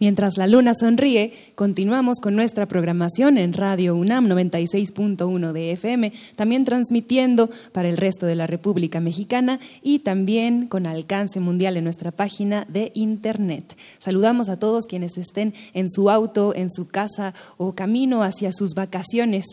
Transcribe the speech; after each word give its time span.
Mientras 0.00 0.36
la 0.36 0.46
luna 0.46 0.74
sonríe, 0.78 1.32
continuamos 1.56 2.20
con 2.20 2.36
nuestra 2.36 2.66
programación 2.66 3.36
en 3.36 3.52
Radio 3.52 3.96
UNAM 3.96 4.28
96.1 4.28 5.50
de 5.50 5.72
FM, 5.72 6.12
también 6.36 6.64
transmitiendo 6.64 7.50
para 7.72 7.88
el 7.88 7.96
resto 7.96 8.24
de 8.24 8.36
la 8.36 8.46
República 8.46 9.00
Mexicana 9.00 9.58
y 9.82 9.98
también 10.00 10.68
con 10.68 10.86
alcance 10.86 11.40
mundial 11.40 11.76
en 11.76 11.82
nuestra 11.82 12.12
página 12.12 12.64
de 12.68 12.92
Internet. 12.94 13.76
Saludamos 13.98 14.48
a 14.48 14.56
todos 14.56 14.86
quienes 14.86 15.18
estén 15.18 15.52
en 15.74 15.90
su 15.90 16.10
auto, 16.10 16.54
en 16.54 16.72
su 16.72 16.86
casa 16.86 17.34
o 17.56 17.72
camino 17.72 18.22
hacia 18.22 18.52
sus 18.52 18.74
vacaciones, 18.74 19.44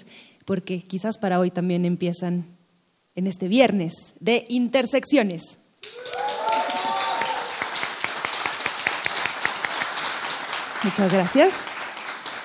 porque 0.45 0.83
quizás 0.83 1.17
para 1.17 1.39
hoy 1.39 1.49
también 1.49 1.85
empiezan 1.85 2.45
en 3.15 3.25
este 3.25 3.47
viernes 3.47 3.93
de 4.19 4.45
intersecciones. 4.47 5.57
Muchas 10.85 11.11
gracias. 11.11 11.55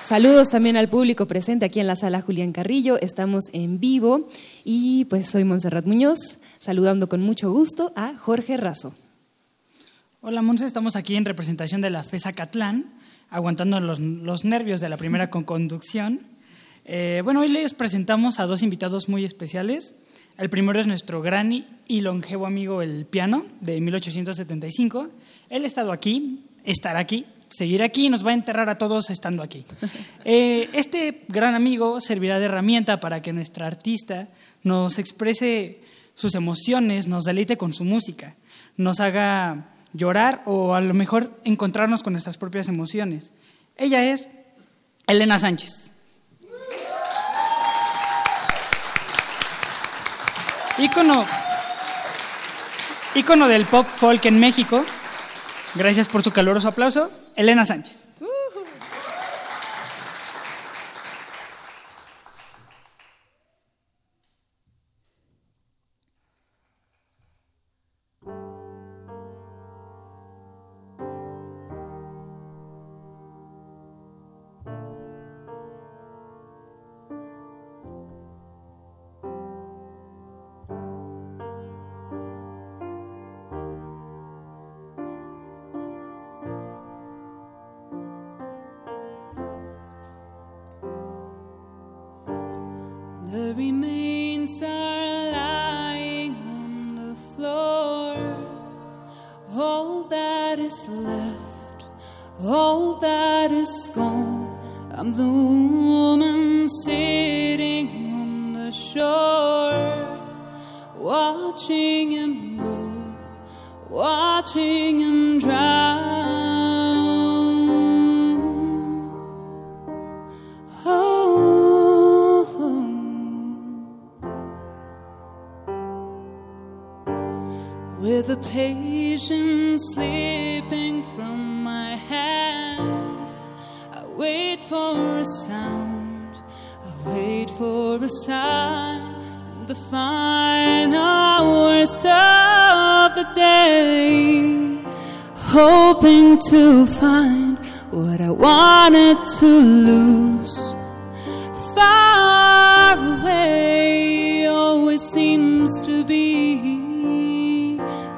Saludos 0.01 0.49
también 0.49 0.75
al 0.75 0.89
público 0.89 1.27
presente 1.27 1.63
aquí 1.63 1.79
en 1.79 1.85
la 1.85 1.95
sala 1.95 2.21
Julián 2.21 2.53
Carrillo. 2.53 2.99
Estamos 2.99 3.45
en 3.53 3.79
vivo 3.79 4.27
y 4.65 5.05
pues 5.05 5.29
soy 5.29 5.43
Montserrat 5.43 5.85
Muñoz, 5.85 6.39
saludando 6.57 7.07
con 7.07 7.21
mucho 7.21 7.51
gusto 7.51 7.93
a 7.95 8.15
Jorge 8.15 8.57
Razo. 8.57 8.95
Hola 10.21 10.41
Montserrat, 10.41 10.69
estamos 10.69 10.95
aquí 10.95 11.15
en 11.17 11.25
representación 11.25 11.81
de 11.81 11.91
la 11.91 12.01
FESA 12.01 12.33
Catlán, 12.33 12.91
aguantando 13.29 13.79
los, 13.79 13.99
nervios 14.43 14.81
de 14.81 14.89
la 14.89 14.97
primera 14.97 15.29
conducción. 15.29 16.19
Eh, 16.83 17.21
bueno, 17.23 17.41
hoy 17.41 17.47
les 17.47 17.75
presentamos 17.75 18.39
a 18.39 18.47
dos 18.47 18.63
invitados 18.63 19.07
muy 19.07 19.23
especiales. 19.23 19.93
El 20.39 20.49
primero 20.49 20.79
es 20.79 20.87
nuestro 20.87 21.21
gran 21.21 21.53
y 21.87 22.01
longevo 22.01 22.47
amigo 22.47 22.81
el 22.81 23.05
piano 23.05 23.45
de 23.59 23.79
1875. 23.79 25.09
Él 25.49 25.63
ha 25.63 25.67
estado 25.67 25.91
aquí, 25.91 26.43
estará 26.63 26.97
aquí 26.97 27.27
seguir 27.51 27.83
aquí 27.83 28.07
y 28.07 28.09
nos 28.09 28.25
va 28.25 28.31
a 28.31 28.33
enterrar 28.33 28.69
a 28.69 28.77
todos 28.77 29.09
estando 29.09 29.43
aquí. 29.43 29.65
Eh, 30.23 30.69
este 30.73 31.23
gran 31.27 31.55
amigo 31.55 31.99
servirá 31.99 32.37
de 32.37 32.45
herramienta 32.45 32.99
para 32.99 33.21
que 33.21 33.33
nuestra 33.33 33.65
artista 33.65 34.27
nos 34.63 34.99
exprese 34.99 35.81
sus 36.13 36.35
emociones, 36.35 37.07
nos 37.07 37.23
deleite 37.23 37.57
con 37.57 37.73
su 37.73 37.83
música, 37.83 38.35
nos 38.77 38.99
haga 38.99 39.71
llorar 39.93 40.43
o 40.45 40.75
a 40.75 40.81
lo 40.81 40.93
mejor 40.93 41.39
encontrarnos 41.43 42.03
con 42.03 42.13
nuestras 42.13 42.37
propias 42.37 42.67
emociones. 42.67 43.31
Ella 43.77 44.03
es 44.03 44.29
Elena 45.07 45.39
Sánchez. 45.39 45.91
Ícono, 50.77 51.25
ícono 53.15 53.47
del 53.47 53.65
pop 53.65 53.87
folk 53.87 54.25
en 54.25 54.39
México, 54.39 54.85
Gracias 55.73 56.09
por 56.09 56.21
su 56.21 56.31
caluroso 56.31 56.67
aplauso, 56.67 57.09
Elena 57.35 57.65
Sánchez. 57.65 58.00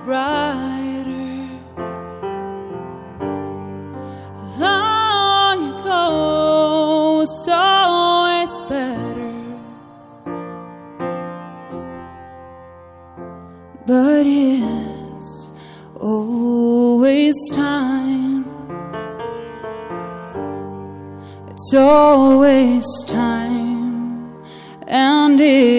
brighter. 0.05 1.49
Long 4.59 5.59
ago 5.73 7.19
was 7.19 7.47
always 7.49 8.53
better, 8.69 9.35
but 13.87 14.25
it's 14.25 15.51
always 15.99 17.35
time. 17.51 18.45
It's 21.49 21.73
always 21.73 22.85
time, 23.07 24.43
and 24.87 25.39
it. 25.39 25.72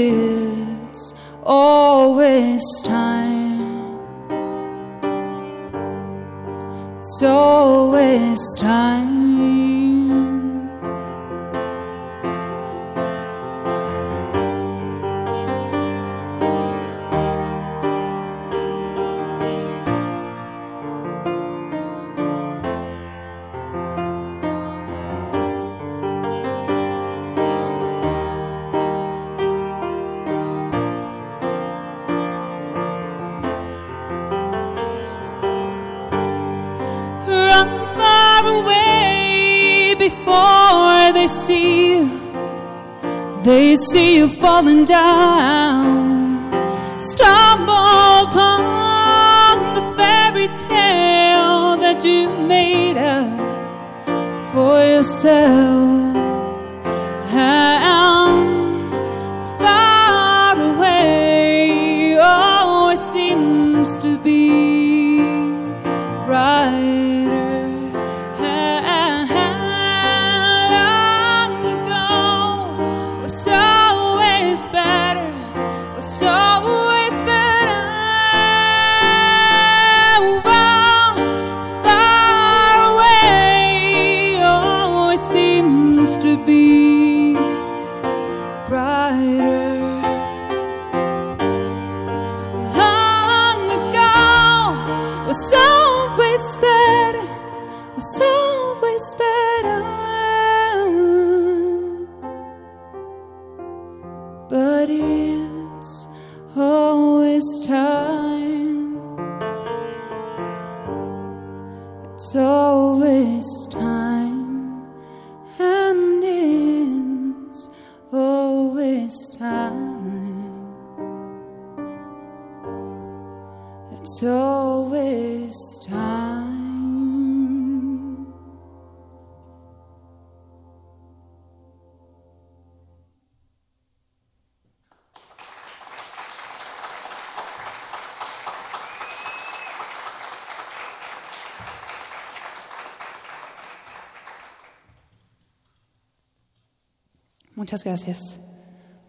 Muchas 147.75 147.85
gracias. 147.87 148.41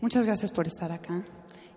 Muchas 0.01 0.25
gracias 0.25 0.49
por 0.49 0.65
estar 0.65 0.91
acá. 0.91 1.23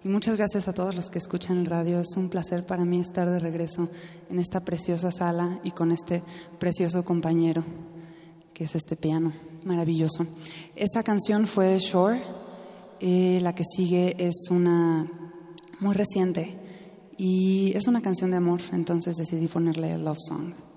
Y 0.02 0.08
muchas 0.08 0.38
gracias 0.38 0.68
a 0.68 0.72
todos 0.72 0.94
los 0.94 1.10
que 1.10 1.18
escuchan 1.18 1.58
el 1.58 1.66
radio. 1.66 2.00
Es 2.00 2.16
un 2.16 2.30
placer 2.30 2.64
para 2.64 2.86
mí 2.86 2.98
estar 2.98 3.28
de 3.28 3.38
regreso 3.38 3.90
en 4.30 4.38
esta 4.38 4.64
preciosa 4.64 5.10
sala 5.10 5.60
y 5.62 5.72
con 5.72 5.92
este 5.92 6.22
precioso 6.58 7.04
compañero, 7.04 7.62
que 8.54 8.64
es 8.64 8.74
este 8.74 8.96
piano 8.96 9.34
maravilloso. 9.64 10.26
Esa 10.76 11.02
canción 11.02 11.46
fue 11.46 11.78
Shore. 11.78 12.22
Eh, 13.00 13.38
la 13.42 13.54
que 13.54 13.64
sigue 13.64 14.16
es 14.18 14.46
una 14.50 15.06
muy 15.80 15.94
reciente 15.94 16.58
y 17.18 17.72
es 17.76 17.86
una 17.86 18.00
canción 18.00 18.30
de 18.30 18.38
amor, 18.38 18.62
entonces 18.72 19.14
decidí 19.16 19.46
ponerle 19.46 19.98
Love 19.98 20.20
Song. 20.26 20.67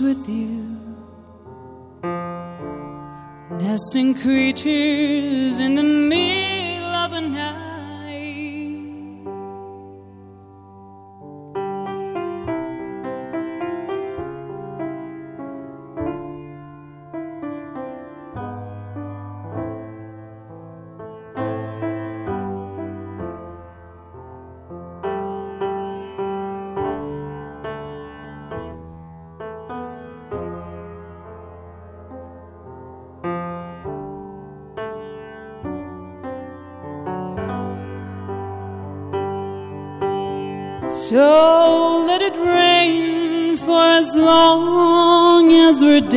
With 0.00 0.28
you. 0.28 0.78
Nesting 3.58 4.14
creatures 4.14 5.60
in 5.60 5.74
the 5.74 5.82
middle 5.82 6.88
of 6.88 7.10
the 7.10 7.20
night. 7.20 7.69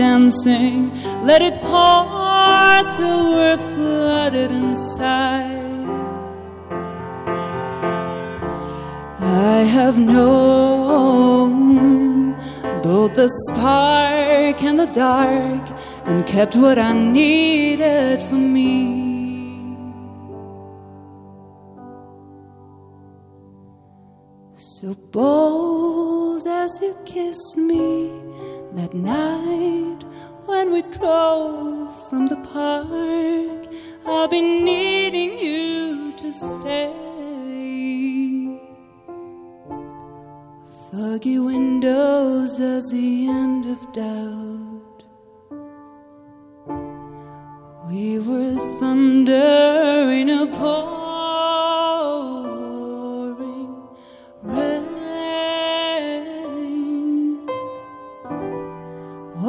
Dancing. 0.03 0.79
Let 1.29 1.41
it 1.49 1.55
pour 1.61 2.73
till 2.95 3.21
we're 3.35 3.61
flooded 3.71 4.51
inside. 4.63 5.87
I 9.53 9.57
have 9.77 9.97
known 10.13 11.51
both 12.87 13.11
the 13.21 13.29
spark 13.45 14.57
and 14.69 14.77
the 14.83 14.91
dark 15.07 15.65
and 16.07 16.17
kept 16.33 16.53
what 16.63 16.77
I 16.89 16.91
needed 17.19 18.17
for 18.27 18.41
me. 18.57 18.73
So 24.71 24.87
bold 25.17 26.45
as 26.63 26.71
you 26.81 26.93
kissed 27.05 27.55
me 27.71 28.32
that 28.75 28.93
night 28.93 30.03
when 30.45 30.71
we 30.71 30.81
drove 30.81 32.09
from 32.09 32.25
the 32.25 32.37
park, 32.37 33.67
I've 34.05 34.31
been 34.31 34.65
needing 34.65 35.37
you 35.37 36.13
to 36.17 36.33
stay. 36.33 36.93
Foggy 40.91 41.39
windows 41.39 42.59
as 42.59 42.91
the 42.91 43.27
end 43.27 43.65
of 43.67 43.79
doubt. 43.93 45.03
We 47.87 48.19
were 48.19 48.55
thunder 48.79 50.09
in 50.11 50.29
a 50.29 50.47
pouring 50.47 51.02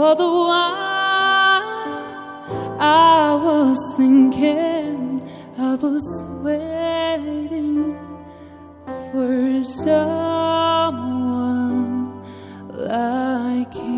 All 0.05 0.15
the 0.15 0.33
while 0.49 1.65
I 2.79 3.41
was 3.43 3.79
thinking, 3.97 5.27
I 5.57 5.77
was 5.77 6.07
waiting 6.43 7.97
for 9.11 9.63
someone 9.83 10.93
like 12.71 13.75
you. 13.77 13.94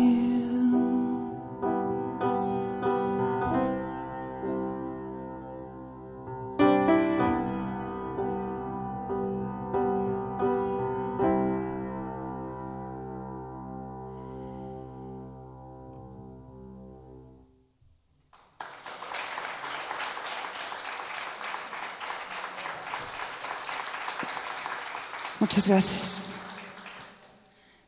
Muchas 25.57 25.69
gracias. 25.69 26.21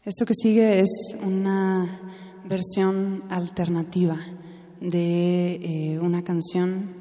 Esto 0.04 0.26
que 0.26 0.34
sigue 0.34 0.80
es 0.80 0.90
una 1.22 2.02
versión 2.44 3.24
alternativa 3.30 4.18
de 4.82 5.54
eh, 5.62 6.00
una 6.00 6.24
canción 6.24 6.96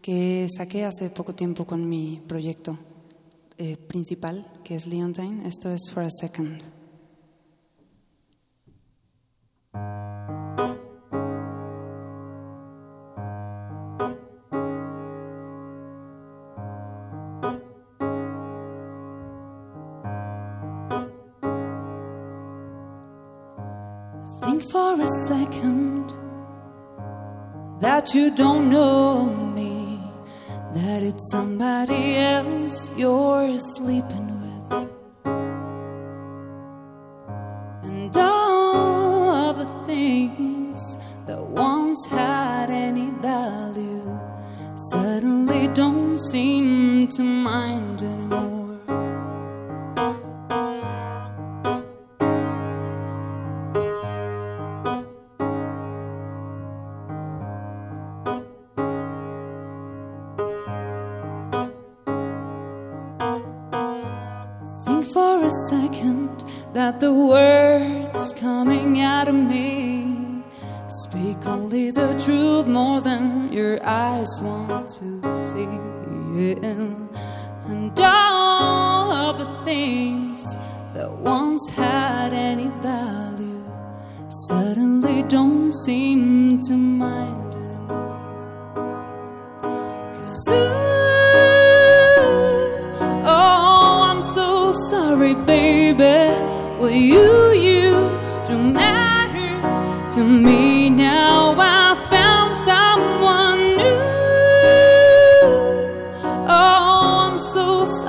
que 0.00 0.48
saqué 0.56 0.86
hace 0.86 1.10
poco 1.10 1.34
tiempo 1.34 1.66
con 1.66 1.86
mi 1.86 2.22
proyecto 2.26 2.78
eh, 3.58 3.76
principal, 3.76 4.46
que 4.64 4.76
es 4.76 4.86
Leontine. 4.86 5.46
Esto 5.46 5.70
es 5.70 5.82
For 5.92 6.04
a 6.04 6.08
Second. 6.10 6.62
That 28.04 28.14
you 28.14 28.30
don't 28.30 28.68
know 28.68 29.30
me, 29.56 29.98
that 30.74 31.02
it's 31.02 31.30
somebody 31.30 32.16
else 32.16 32.90
you're 32.98 33.58
sleeping 33.58 34.23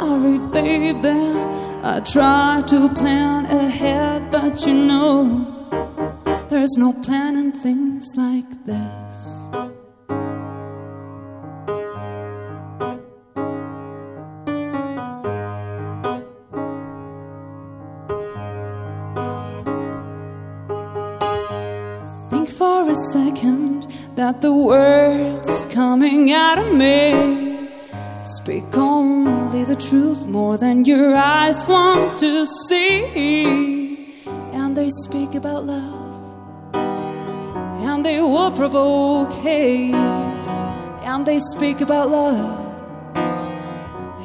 sorry, 0.05 0.37
baby. 0.55 1.19
I 1.93 1.99
tried 2.13 2.67
to 2.69 2.89
plan 2.93 3.45
ahead, 3.45 4.31
but 4.31 4.65
you 4.65 4.73
know, 4.73 5.13
there's 6.49 6.75
no 6.77 6.93
planning 7.05 7.51
things 7.51 8.05
like 8.15 8.51
this. 8.65 9.15
Think 22.29 22.49
for 22.49 22.89
a 22.89 22.97
second 23.13 23.87
that 24.15 24.41
the 24.41 24.53
words 24.53 25.65
coming 25.79 26.31
out 26.31 26.57
of 26.59 26.69
me 26.73 27.69
speak 28.23 28.77
only 28.77 29.14
the 29.65 29.75
truth 29.75 30.27
more 30.27 30.57
than 30.57 30.85
your 30.85 31.15
eyes 31.15 31.67
want 31.67 32.15
to 32.17 32.45
see. 32.67 34.13
And 34.53 34.77
they 34.77 34.89
speak 35.03 35.35
about 35.35 35.65
love, 35.65 36.73
and 36.73 38.05
they 38.05 38.19
will 38.19 38.51
provoke 38.51 39.33
hate. 39.33 39.93
And 39.93 41.25
they 41.25 41.39
speak 41.39 41.81
about 41.81 42.09
love, 42.09 43.15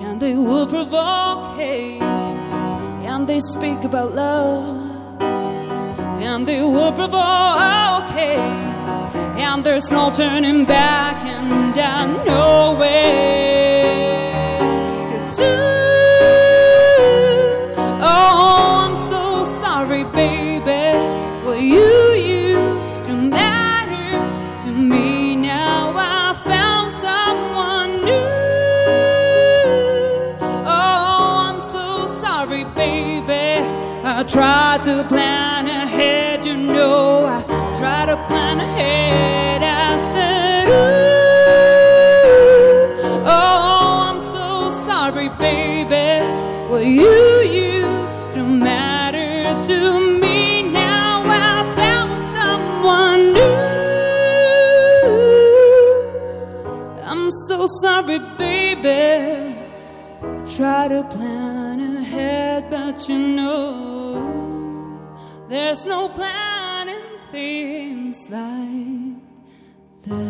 and 0.04 0.20
they 0.20 0.34
will 0.34 0.66
provoke 0.66 1.56
hate. 1.56 2.02
And 2.02 3.28
they 3.28 3.40
speak 3.40 3.82
about 3.84 4.14
love 4.14 4.90
and 6.22 6.46
they 6.46 6.60
will 6.62 6.92
provoke 6.92 8.08
hate. 8.10 8.38
And 9.44 9.64
there's 9.64 9.90
no 9.90 10.10
turning 10.10 10.64
back, 10.64 11.24
and 11.24 11.76
I 11.78 12.24
know 12.24 12.78
it. 12.82 13.49
Tried 34.30 34.82
to 34.82 35.04
plan 35.08 35.66
ahead, 35.66 36.46
you 36.46 36.56
know. 36.56 37.26
I 37.26 37.42
try 37.76 38.06
to 38.06 38.16
plan 38.28 38.60
ahead. 38.60 39.60
I 39.60 39.96
said, 40.12 40.68
Ooh, 40.68 40.82
oh, 43.26 44.00
I'm 44.08 44.20
so 44.20 44.70
sorry, 44.86 45.30
baby. 45.30 46.22
Well, 46.70 46.80
you 46.80 47.40
used 47.42 48.32
to 48.34 48.44
matter 48.46 49.60
to 49.66 49.98
me. 50.20 50.62
Now 50.62 51.24
I 51.26 51.64
found 51.74 52.22
someone 52.36 53.32
new. 53.32 53.56
I'm 57.02 57.30
so 57.48 57.66
sorry, 57.82 58.20
baby. 58.38 59.56
Try 60.46 60.86
to 60.86 61.02
plan 61.10 61.59
ahead, 62.60 62.70
but 62.70 63.08
you 63.08 63.18
know 63.18 65.06
there's 65.48 65.86
no 65.86 66.08
planning 66.08 67.04
things 67.30 68.18
like 68.28 69.16
this. 70.04 70.20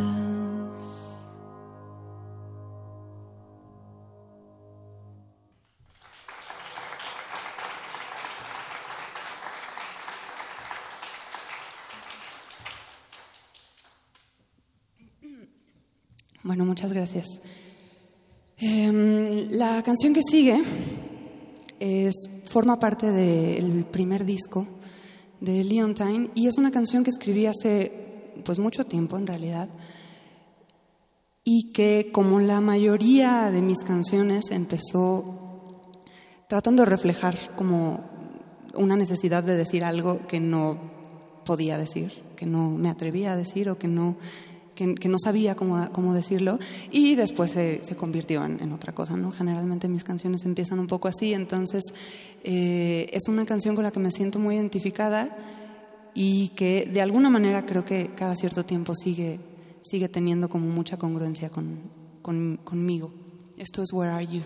Bueno, 16.42 16.64
muchas 16.64 16.92
gracias. 16.92 17.26
Em, 18.58 19.48
la 19.52 19.82
canción 19.82 20.12
que 20.12 20.22
sigue 20.22 20.62
es, 21.80 22.14
forma 22.44 22.78
parte 22.78 23.10
del 23.10 23.84
primer 23.86 24.24
disco 24.24 24.66
de 25.40 25.64
Leontine 25.64 26.30
y 26.34 26.46
es 26.46 26.58
una 26.58 26.70
canción 26.70 27.02
que 27.02 27.10
escribí 27.10 27.46
hace 27.46 28.32
pues 28.44 28.58
mucho 28.58 28.84
tiempo 28.84 29.16
en 29.16 29.26
realidad 29.26 29.68
y 31.42 31.72
que 31.72 32.10
como 32.12 32.38
la 32.38 32.60
mayoría 32.60 33.50
de 33.50 33.62
mis 33.62 33.78
canciones 33.78 34.50
empezó 34.50 35.90
tratando 36.48 36.82
de 36.84 36.90
reflejar 36.90 37.56
como 37.56 38.04
una 38.74 38.96
necesidad 38.96 39.42
de 39.42 39.56
decir 39.56 39.82
algo 39.82 40.26
que 40.26 40.40
no 40.40 40.78
podía 41.44 41.78
decir, 41.78 42.22
que 42.36 42.46
no 42.46 42.70
me 42.70 42.90
atrevía 42.90 43.32
a 43.32 43.36
decir 43.36 43.70
o 43.70 43.78
que 43.78 43.88
no 43.88 44.16
que, 44.98 45.08
no 45.08 45.18
sabía 45.18 45.54
cómo, 45.54 45.90
cómo, 45.92 46.14
decirlo 46.14 46.58
y 46.90 47.14
después 47.14 47.50
se, 47.50 47.84
se 47.84 47.96
convirtió 47.96 48.44
en, 48.44 48.62
en, 48.62 48.72
otra 48.72 48.94
cosa, 48.94 49.16
¿no? 49.16 49.30
Generalmente 49.30 49.88
mis 49.88 50.04
canciones 50.04 50.44
empiezan 50.44 50.78
un 50.78 50.86
poco 50.86 51.08
así, 51.08 51.34
entonces 51.34 51.82
eh, 52.44 53.08
es 53.12 53.28
una 53.28 53.44
canción 53.44 53.74
con 53.74 53.84
la 53.84 53.90
que 53.90 54.00
me 54.00 54.10
siento 54.10 54.38
muy 54.38 54.56
identificada 54.56 55.36
y 56.14 56.48
que 56.50 56.88
de 56.90 57.02
alguna 57.02 57.28
manera 57.28 57.66
creo 57.66 57.84
que 57.84 58.10
cada 58.14 58.34
cierto 58.34 58.64
tiempo 58.64 58.94
sigue, 58.94 59.40
sigue 59.82 60.08
teniendo 60.08 60.48
como 60.48 60.66
mucha 60.66 60.96
congruencia 60.96 61.50
con, 61.50 61.80
con, 62.22 62.58
conmigo. 62.64 63.12
Esto 63.58 63.82
es 63.82 63.92
Where 63.92 64.12
Are 64.12 64.26
You? 64.26 64.42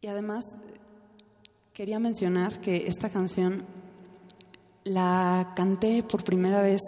Y 0.00 0.06
además 0.06 0.44
quería 1.76 1.98
mencionar 1.98 2.58
que 2.62 2.86
esta 2.86 3.10
canción 3.10 3.62
la 4.84 5.52
canté 5.54 6.02
por 6.02 6.24
primera 6.24 6.62
vez 6.62 6.80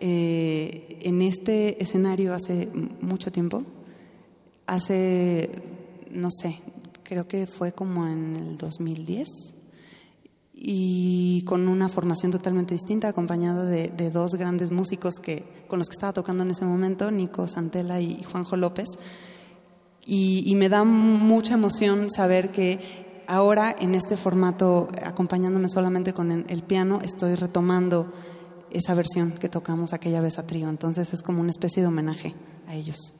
eh, 0.00 0.98
en 1.00 1.22
este 1.22 1.82
escenario 1.82 2.34
hace 2.34 2.68
mucho 3.00 3.32
tiempo. 3.32 3.64
Hace, 4.66 5.48
no 6.10 6.28
sé, 6.30 6.60
creo 7.04 7.26
que 7.26 7.46
fue 7.46 7.72
como 7.72 8.06
en 8.06 8.36
el 8.36 8.58
2010 8.58 9.26
y 10.52 11.42
con 11.46 11.66
una 11.66 11.88
formación 11.88 12.30
totalmente 12.30 12.74
distinta, 12.74 13.08
acompañada 13.08 13.64
de, 13.64 14.10
dos 14.10 14.32
grandes 14.32 14.70
músicos 14.70 15.14
que, 15.22 15.46
con 15.68 15.78
los 15.78 15.88
que 15.88 15.94
estaba 15.94 16.12
tocando 16.12 16.44
en 16.44 16.50
ese 16.50 16.66
momento, 16.66 17.10
Nico 17.10 17.46
Santela 17.48 18.02
y 18.02 18.22
Juanjo 18.24 18.58
López. 18.58 18.88
Y, 20.04 20.54
me 20.54 20.68
da 20.70 20.84
mucha 20.84 21.54
emoción 21.54 22.10
saber 22.10 22.50
que 22.50 23.07
ahora 23.28 23.76
en 23.78 23.94
este 23.94 24.16
formato, 24.16 24.88
acompañándome 25.04 25.68
solamente 25.68 26.12
con 26.12 26.32
el, 26.32 26.62
piano, 26.62 26.98
estoy 27.02 27.34
retomando 27.36 28.10
esa 28.70 28.94
versión 28.94 29.32
que 29.32 29.48
tocamos 29.48 29.92
aquella 29.92 30.20
vez 30.20 30.38
a 30.38 30.46
trío. 30.46 30.68
Entonces 30.68 31.12
es 31.12 31.22
como 31.22 31.40
una 31.40 31.50
especie 31.50 31.82
de 31.82 31.88
homenaje 31.88 32.34
a 32.66 32.74
ellos. 32.74 33.14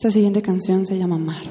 Esta 0.00 0.12
siguiente 0.12 0.40
canción 0.40 0.86
se 0.86 0.96
llama 0.96 1.18
Mar. 1.18 1.42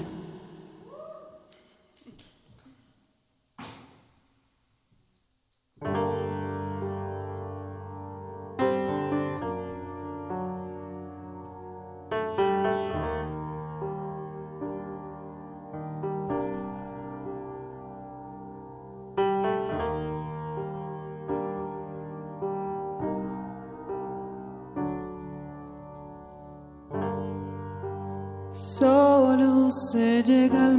se 29.91 30.21
llega 30.21 30.67
al 30.67 30.77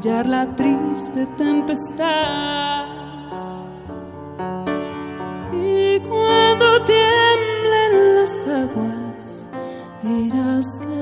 callar 0.00 0.26
la 0.26 0.46
triste 0.56 1.26
tempestad. 1.36 2.86
Y 5.52 6.00
cuando 6.00 6.82
tiemblen 6.84 8.14
las 8.14 8.46
aguas, 8.46 9.50
dirás 10.02 10.66
que 10.80 10.99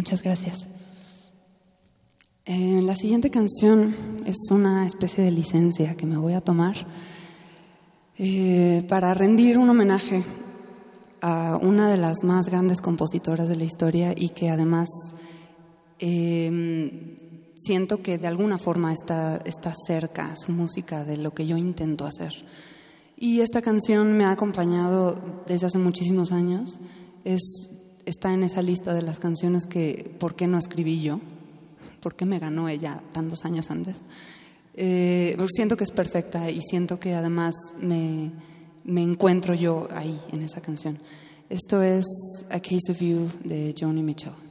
Muchas 0.00 0.22
gracias. 0.22 0.66
Eh, 2.46 2.80
la 2.80 2.94
siguiente 2.94 3.28
canción 3.28 3.94
es 4.24 4.50
una 4.50 4.86
especie 4.86 5.22
de 5.22 5.30
licencia 5.30 5.94
que 5.94 6.06
me 6.06 6.16
voy 6.16 6.32
a 6.32 6.40
tomar 6.40 6.74
eh, 8.16 8.82
para 8.88 9.12
rendir 9.12 9.58
un 9.58 9.68
homenaje 9.68 10.24
a 11.20 11.58
una 11.60 11.90
de 11.90 11.98
las 11.98 12.24
más 12.24 12.46
grandes 12.46 12.80
compositoras 12.80 13.50
de 13.50 13.56
la 13.56 13.64
historia 13.64 14.14
y 14.16 14.30
que 14.30 14.48
además 14.48 14.88
eh, 15.98 17.50
siento 17.56 18.00
que 18.00 18.16
de 18.16 18.26
alguna 18.26 18.56
forma 18.56 18.94
está, 18.94 19.36
está 19.44 19.74
cerca 19.86 20.34
su 20.34 20.50
música 20.52 21.04
de 21.04 21.18
lo 21.18 21.34
que 21.34 21.46
yo 21.46 21.58
intento 21.58 22.06
hacer. 22.06 22.32
Y 23.18 23.40
esta 23.40 23.60
canción 23.60 24.16
me 24.16 24.24
ha 24.24 24.30
acompañado 24.30 25.42
desde 25.46 25.66
hace 25.66 25.78
muchísimos 25.78 26.32
años. 26.32 26.80
Es 27.26 27.70
está 28.06 28.32
en 28.32 28.42
esa 28.42 28.62
lista 28.62 28.94
de 28.94 29.02
las 29.02 29.18
canciones 29.18 29.66
que, 29.66 30.14
¿por 30.18 30.34
qué 30.34 30.46
no 30.46 30.58
escribí 30.58 31.00
yo? 31.00 31.20
¿Por 32.00 32.14
qué 32.16 32.24
me 32.24 32.38
ganó 32.38 32.68
ella 32.68 33.02
tantos 33.12 33.44
años 33.44 33.70
antes? 33.70 33.96
Eh, 34.74 35.36
siento 35.54 35.76
que 35.76 35.84
es 35.84 35.90
perfecta 35.90 36.50
y 36.50 36.60
siento 36.62 36.98
que 36.98 37.14
además 37.14 37.54
me, 37.80 38.30
me 38.84 39.02
encuentro 39.02 39.54
yo 39.54 39.88
ahí 39.92 40.20
en 40.32 40.42
esa 40.42 40.60
canción. 40.60 40.98
Esto 41.48 41.82
es 41.82 42.04
A 42.50 42.60
Case 42.60 42.92
of 42.92 43.00
You 43.00 43.28
de 43.44 43.74
Joni 43.78 44.02
Mitchell. 44.02 44.49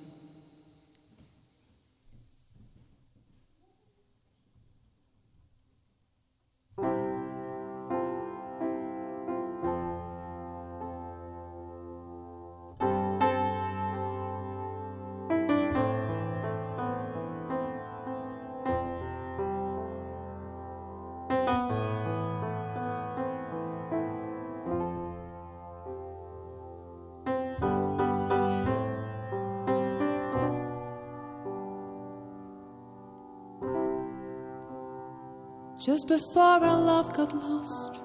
Just 35.89 36.07
before 36.07 36.63
our 36.69 36.79
love 36.79 37.11
got 37.17 37.35
lost, 37.35 37.99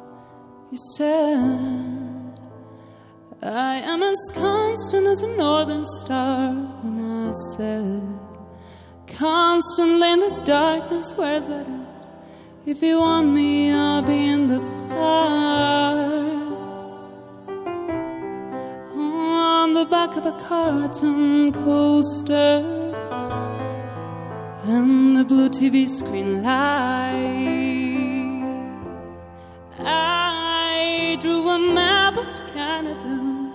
you 0.72 0.78
said, 0.96 2.40
I 3.42 3.74
am 3.92 4.02
as 4.02 4.16
constant 4.32 5.06
as 5.06 5.20
a 5.20 5.28
northern 5.28 5.84
star. 6.00 6.48
And 6.82 6.98
I 7.28 7.32
said, 7.54 8.02
Constantly 9.06 10.12
in 10.12 10.18
the 10.18 10.34
darkness, 10.46 11.12
where's 11.14 11.46
that 11.48 11.68
at? 11.68 11.86
If 12.64 12.82
you 12.82 13.00
want 13.00 13.28
me, 13.34 13.70
I'll 13.70 14.00
be 14.00 14.28
in 14.28 14.48
the 14.48 14.60
park. 14.88 16.14
On 18.96 19.74
the 19.74 19.84
back 19.84 20.16
of 20.16 20.24
a 20.24 20.32
carton 20.32 21.52
coaster 21.52 22.64
and 24.72 25.18
the 25.18 25.24
blue 25.26 25.50
TV 25.50 25.86
screen 25.86 26.42
light. 26.42 27.53
Drew 31.16 31.48
a 31.48 31.58
map 31.58 32.16
of 32.16 32.46
Canada, 32.52 33.52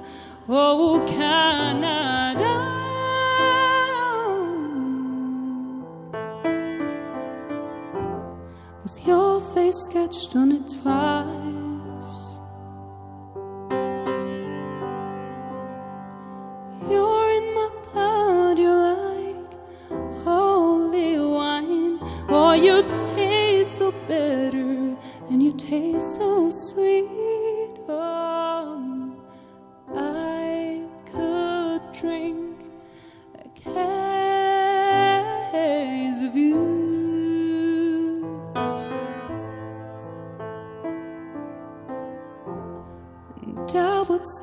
oh 0.48 1.06
Canada. 1.08 2.29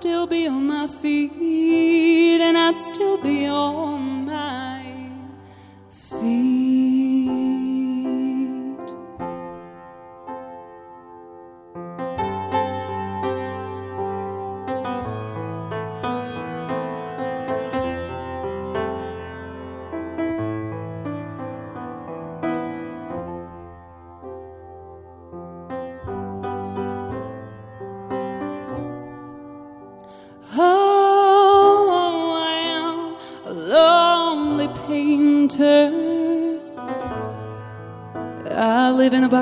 Still 0.07 0.27
be 0.29 0.47
on 0.47 0.65
my 0.69 0.87
feet, 0.87 1.46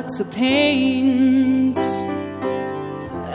box 0.05 0.21
of 0.21 0.31
paints. 0.31 1.79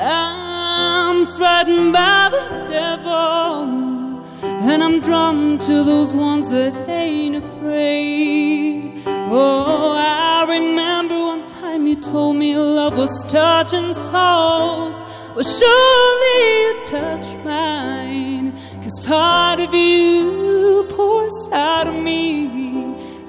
I'm 0.02 1.26
frightened 1.38 1.94
by 1.94 2.30
the 2.32 2.66
devil, 2.68 4.24
and 4.44 4.84
I'm 4.84 5.02
drawn 5.02 5.58
to 5.58 5.84
those 5.84 6.14
ones 6.14 6.52
that 6.52 6.76
ain't 6.88 7.38
afraid. 7.38 9.02
Oh, 9.08 9.94
I 9.98 10.46
remember 10.48 11.16
one 11.16 11.44
time 11.44 11.88
you 11.88 12.00
told 12.00 12.36
me 12.36 12.56
love 12.56 12.98
was 12.98 13.26
touching 13.26 13.94
souls. 13.94 14.98
Well, 15.36 15.50
surely 15.60 16.40
you 16.62 16.82
touch 16.90 17.28
mine, 17.44 18.52
cause 18.84 19.06
part 19.08 19.60
of 19.60 19.74
you 19.74 20.86
pours 20.90 21.50
out 21.52 21.88
of 21.88 21.96
me 21.96 22.46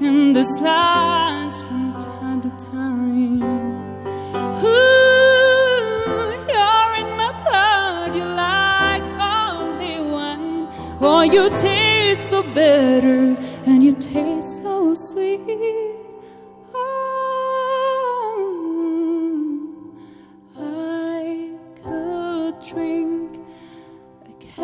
in 0.01 0.35
this 0.35 0.51
lines 0.61 1.10
bitter 12.55 13.37
and 13.67 13.83
you 13.83 13.95
taste 13.95 14.59
so 14.59 14.95
sweet. 14.95 15.41
Oh, 16.75 16.91
I 20.57 21.53
could 21.83 22.61
drink 22.69 23.39
a 24.27 24.33
case 24.41 24.57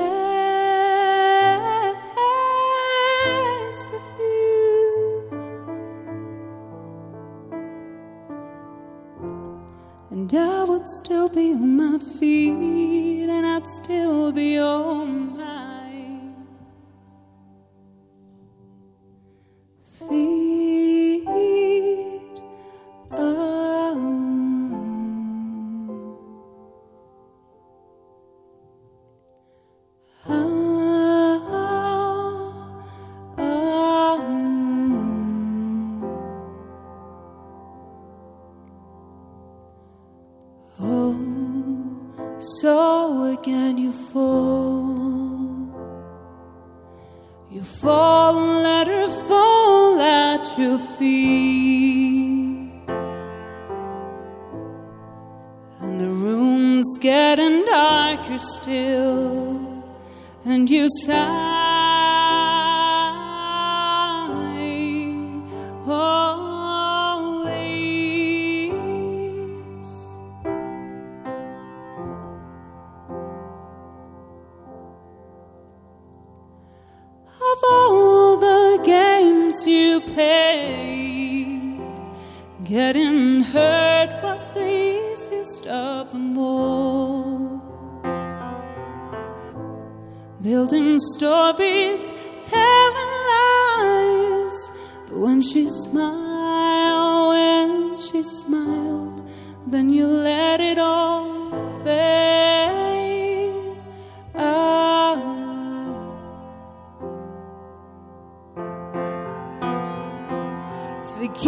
of 3.99 4.05
you. 4.19 4.43
And 10.11 10.33
I 10.35 10.65
would 10.65 10.89
still 10.89 11.29
be 11.29 11.53
on 11.53 11.77
my 11.77 11.99
feet, 11.99 13.29
and 13.29 13.47
I'd 13.47 13.67
still 13.67 14.33
be 14.33 14.59
on 14.59 15.36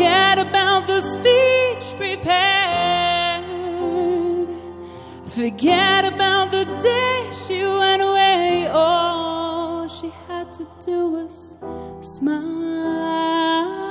Forget 0.08 0.38
about 0.38 0.86
the 0.86 1.02
speech 1.02 1.96
prepared. 1.98 3.44
Forget 5.26 6.06
about 6.06 6.50
the 6.50 6.64
day 6.64 7.30
she 7.46 7.62
went 7.62 8.00
away. 8.00 8.68
All 8.72 9.86
she 9.86 10.10
had 10.26 10.50
to 10.54 10.66
do 10.86 11.08
was 11.10 11.58
smile. 12.00 13.87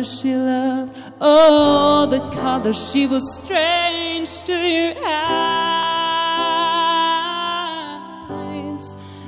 Color 0.00 0.16
she 0.16 0.34
loved, 0.34 0.96
oh, 1.20 2.06
the 2.06 2.20
color 2.30 2.72
she 2.72 3.06
was 3.06 3.22
strange 3.36 4.42
to 4.44 4.52
your 4.52 4.94
eyes. 5.04 5.26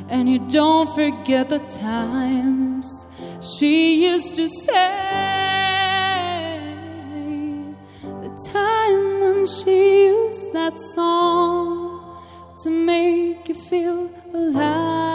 And 0.09 0.29
you 0.29 0.39
don't 0.39 0.89
forget 0.95 1.49
the 1.49 1.59
times 1.59 3.07
she 3.41 4.05
used 4.05 4.35
to 4.37 4.49
say 4.49 4.73
the 8.03 8.31
time 8.53 9.21
when 9.21 9.47
she 9.47 10.07
used 10.07 10.53
that 10.53 10.79
song 10.95 12.23
to 12.63 12.71
make 12.71 13.49
you 13.49 13.55
feel 13.55 14.11
alive. 14.33 15.12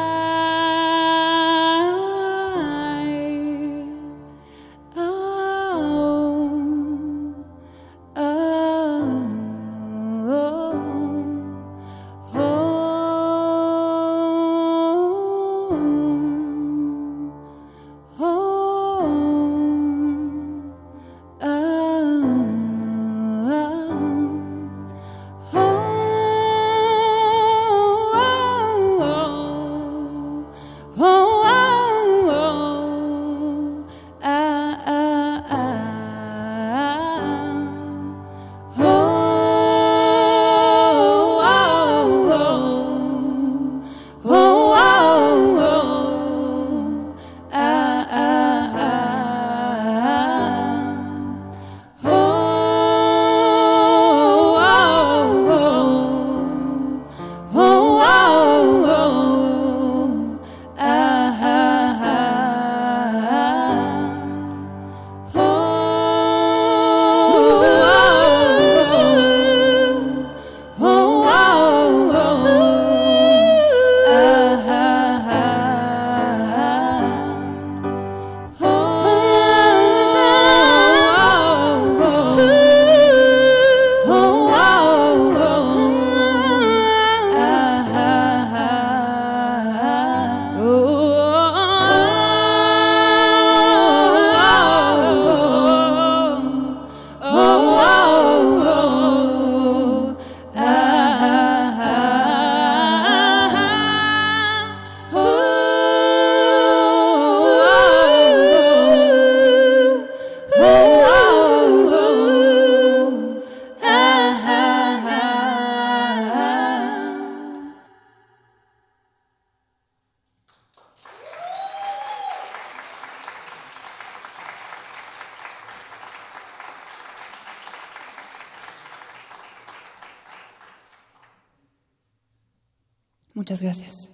Muchas 133.47 133.61
gracias. 133.61 134.09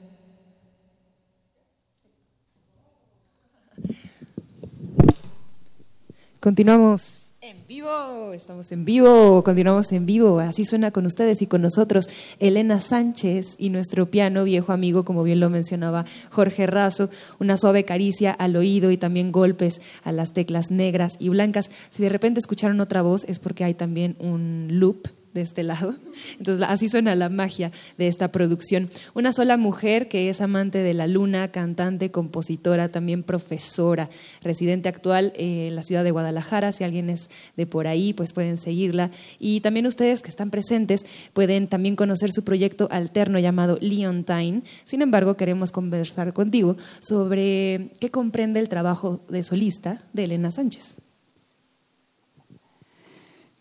Continuamos 6.39 7.33
en 7.41 7.65
vivo, 7.67 8.31
estamos 8.33 8.71
en 8.71 8.85
vivo, 8.85 9.43
continuamos 9.43 9.91
en 9.91 10.05
vivo. 10.05 10.39
Así 10.39 10.65
suena 10.65 10.91
con 10.91 11.07
ustedes 11.07 11.41
y 11.41 11.47
con 11.47 11.63
nosotros 11.63 12.09
Elena 12.37 12.79
Sánchez 12.79 13.55
y 13.57 13.71
nuestro 13.71 14.11
piano 14.11 14.43
viejo 14.43 14.71
amigo, 14.71 15.03
como 15.03 15.23
bien 15.23 15.39
lo 15.39 15.49
mencionaba 15.49 16.05
Jorge 16.29 16.67
Razo, 16.67 17.09
una 17.39 17.57
suave 17.57 17.85
caricia 17.85 18.33
al 18.33 18.55
oído 18.55 18.91
y 18.91 18.97
también 18.97 19.31
golpes 19.31 19.81
a 20.03 20.11
las 20.11 20.33
teclas 20.33 20.69
negras 20.69 21.13
y 21.17 21.29
blancas. 21.29 21.71
Si 21.89 22.03
de 22.03 22.09
repente 22.09 22.39
escucharon 22.39 22.79
otra 22.81 23.01
voz 23.01 23.23
es 23.23 23.39
porque 23.39 23.63
hay 23.63 23.73
también 23.73 24.15
un 24.19 24.67
loop 24.69 25.07
de 25.33 25.41
este 25.41 25.63
lado. 25.63 25.95
Entonces, 26.37 26.65
así 26.67 26.89
suena 26.89 27.15
la 27.15 27.29
magia 27.29 27.71
de 27.97 28.07
esta 28.07 28.31
producción. 28.31 28.89
Una 29.13 29.33
sola 29.33 29.57
mujer 29.57 30.07
que 30.07 30.29
es 30.29 30.41
amante 30.41 30.79
de 30.79 30.93
la 30.93 31.07
luna, 31.07 31.49
cantante, 31.49 32.11
compositora, 32.11 32.89
también 32.89 33.23
profesora, 33.23 34.09
residente 34.41 34.89
actual 34.89 35.33
en 35.35 35.75
la 35.75 35.83
ciudad 35.83 36.03
de 36.03 36.11
Guadalajara. 36.11 36.71
Si 36.71 36.83
alguien 36.83 37.09
es 37.09 37.29
de 37.57 37.65
por 37.65 37.87
ahí, 37.87 38.13
pues 38.13 38.33
pueden 38.33 38.57
seguirla. 38.57 39.11
Y 39.39 39.61
también 39.61 39.87
ustedes 39.87 40.21
que 40.21 40.29
están 40.29 40.51
presentes 40.51 41.05
pueden 41.33 41.67
también 41.67 41.95
conocer 41.95 42.31
su 42.31 42.43
proyecto 42.43 42.87
alterno 42.91 43.39
llamado 43.39 43.77
Leontine. 43.81 44.63
Sin 44.85 45.01
embargo, 45.01 45.35
queremos 45.35 45.71
conversar 45.71 46.33
contigo 46.33 46.77
sobre 46.99 47.91
qué 47.99 48.09
comprende 48.09 48.59
el 48.59 48.69
trabajo 48.69 49.23
de 49.29 49.43
solista 49.43 50.03
de 50.13 50.25
Elena 50.25 50.51
Sánchez. 50.51 51.02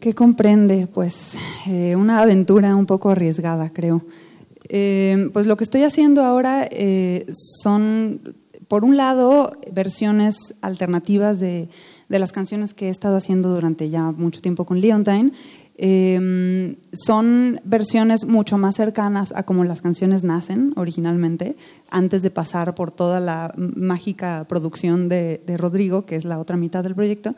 ¿Qué 0.03 0.17
comprende? 0.17 0.89
Pues 0.93 1.37
eh, 1.69 1.95
una 1.95 2.23
aventura 2.23 2.75
un 2.75 2.87
poco 2.87 3.11
arriesgada, 3.11 3.73
creo. 3.73 4.05
Eh, 4.69 5.31
pues 5.33 5.47
lo 5.47 5.57
que 5.57 5.63
estoy 5.63 5.85
haciendo 5.85 6.25
ahora 6.25 6.67
eh, 6.69 7.25
son, 7.63 8.21
por 8.67 8.83
un 8.83 8.97
lado, 8.97 9.53
versiones 9.73 10.57
alternativas 10.61 11.39
de, 11.39 11.69
de, 12.09 12.19
las 12.19 12.33
canciones 12.33 12.75
que 12.75 12.89
he 12.89 12.91
estado 12.91 13.17
haciendo 13.17 13.55
durante 13.55 13.91
ya 13.91 14.11
mucho 14.11 14.41
tiempo 14.41 14.65
con 14.65 14.81
Leontine. 14.81 15.31
son 16.93 17.61
versiones 17.63 18.27
mucho 18.27 18.59
más 18.59 18.75
cercanas 18.75 19.33
a 19.37 19.45
como 19.45 19.63
las 19.63 19.83
canciones 19.83 20.25
nacen 20.25 20.73
originalmente, 20.75 21.55
antes 21.91 22.23
de 22.23 22.31
pasar 22.31 22.75
por 22.75 22.91
toda 22.91 23.21
la 23.21 23.53
mágica 23.57 24.47
producción 24.49 25.09
de, 25.09 25.41
de 25.47 25.57
Rodrigo, 25.57 26.07
que 26.07 26.17
es 26.17 26.25
la 26.25 26.41
otra 26.41 26.57
mitad 26.57 26.83
del 26.83 26.97
proyecto 26.97 27.37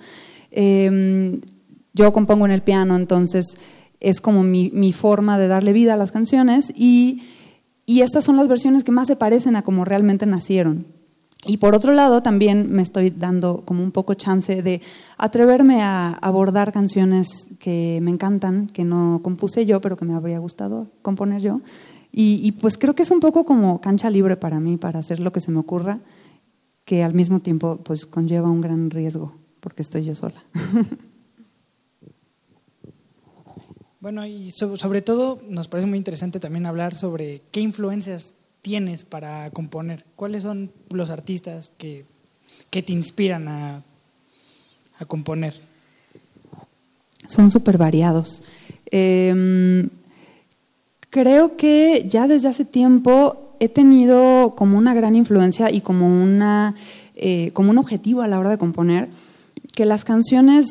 yo 1.94 2.12
compongo 2.12 2.44
en 2.44 2.52
el 2.52 2.62
piano, 2.62 2.96
entonces 2.96 3.56
es 4.00 4.20
como 4.20 4.42
mi, 4.42 4.92
forma 4.92 5.38
de 5.38 5.48
darle 5.48 5.72
vida 5.72 5.94
a 5.94 5.96
las 5.96 6.12
canciones 6.12 6.72
y, 6.76 7.22
estas 7.86 8.24
son 8.24 8.36
las 8.36 8.48
versiones 8.48 8.82
que 8.82 8.92
más 8.92 9.06
se 9.06 9.16
parecen 9.16 9.56
a 9.56 9.62
como 9.62 9.84
realmente 9.84 10.26
nacieron. 10.26 10.86
Y 11.46 11.58
por 11.58 11.74
otro 11.74 11.92
lado, 11.92 12.22
también 12.22 12.72
me 12.72 12.82
estoy 12.82 13.10
dando 13.10 13.62
como 13.66 13.82
un 13.82 13.92
poco 13.92 14.14
chance 14.14 14.62
de 14.62 14.80
atreverme 15.18 15.82
a 15.82 16.08
abordar 16.10 16.72
canciones 16.72 17.48
que 17.58 17.98
me 18.02 18.10
encantan, 18.10 18.68
que 18.68 18.84
no 18.84 19.20
compuse 19.22 19.66
yo, 19.66 19.82
pero 19.82 19.98
que 19.98 20.06
me 20.06 20.14
habría 20.14 20.38
gustado 20.38 20.88
componer 21.02 21.42
yo. 21.42 21.60
Y, 22.10 22.40
y, 22.42 22.52
pues 22.52 22.78
creo 22.78 22.94
que 22.94 23.02
es 23.02 23.10
un 23.10 23.20
poco 23.20 23.44
como 23.44 23.82
cancha 23.82 24.08
libre 24.08 24.36
para 24.36 24.60
mí, 24.60 24.78
para 24.78 25.00
hacer 25.00 25.20
lo 25.20 25.32
que 25.32 25.40
se 25.40 25.50
me 25.50 25.58
ocurra, 25.58 26.00
que 26.86 27.04
al 27.04 27.12
mismo 27.12 27.40
tiempo 27.40 27.78
pues 27.84 28.06
conlleva 28.06 28.50
un 28.50 28.62
gran 28.62 28.90
riesgo, 28.90 29.34
porque 29.60 29.82
estoy 29.82 30.04
yo 30.04 30.14
sola. 30.14 30.42
Bueno, 34.04 34.26
y 34.26 34.50
sobre 34.50 35.00
todo 35.00 35.38
nos 35.48 35.68
parece 35.68 35.88
muy 35.88 35.96
interesante 35.96 36.38
también 36.38 36.66
hablar 36.66 36.94
sobre 36.94 37.40
qué 37.50 37.62
influencias 37.62 38.34
tienes 38.60 39.02
para 39.02 39.48
componer. 39.48 40.04
¿Cuáles 40.14 40.42
son 40.42 40.70
los 40.90 41.08
artistas 41.08 41.72
que, 41.78 42.04
te 42.70 42.92
inspiran 42.92 43.48
a, 43.48 43.82
componer? 45.08 45.54
Son 47.26 47.50
súper 47.50 47.78
variados. 47.78 48.42
Em, 48.90 49.88
creo 51.08 51.56
que 51.56 52.04
ya 52.06 52.28
desde 52.28 52.48
hace 52.48 52.66
tiempo 52.66 53.56
he 53.58 53.70
tenido 53.70 54.54
como 54.54 54.76
una 54.76 54.92
gran 54.92 55.16
influencia 55.16 55.70
y 55.70 55.80
como, 55.80 56.08
una, 56.08 56.74
eh, 57.16 57.52
como 57.54 57.70
un 57.70 57.78
objetivo 57.78 58.20
a 58.20 58.28
la 58.28 58.38
hora 58.38 58.50
de 58.50 58.58
componer 58.58 59.08
que 59.72 59.86
las 59.86 60.04
canciones 60.04 60.66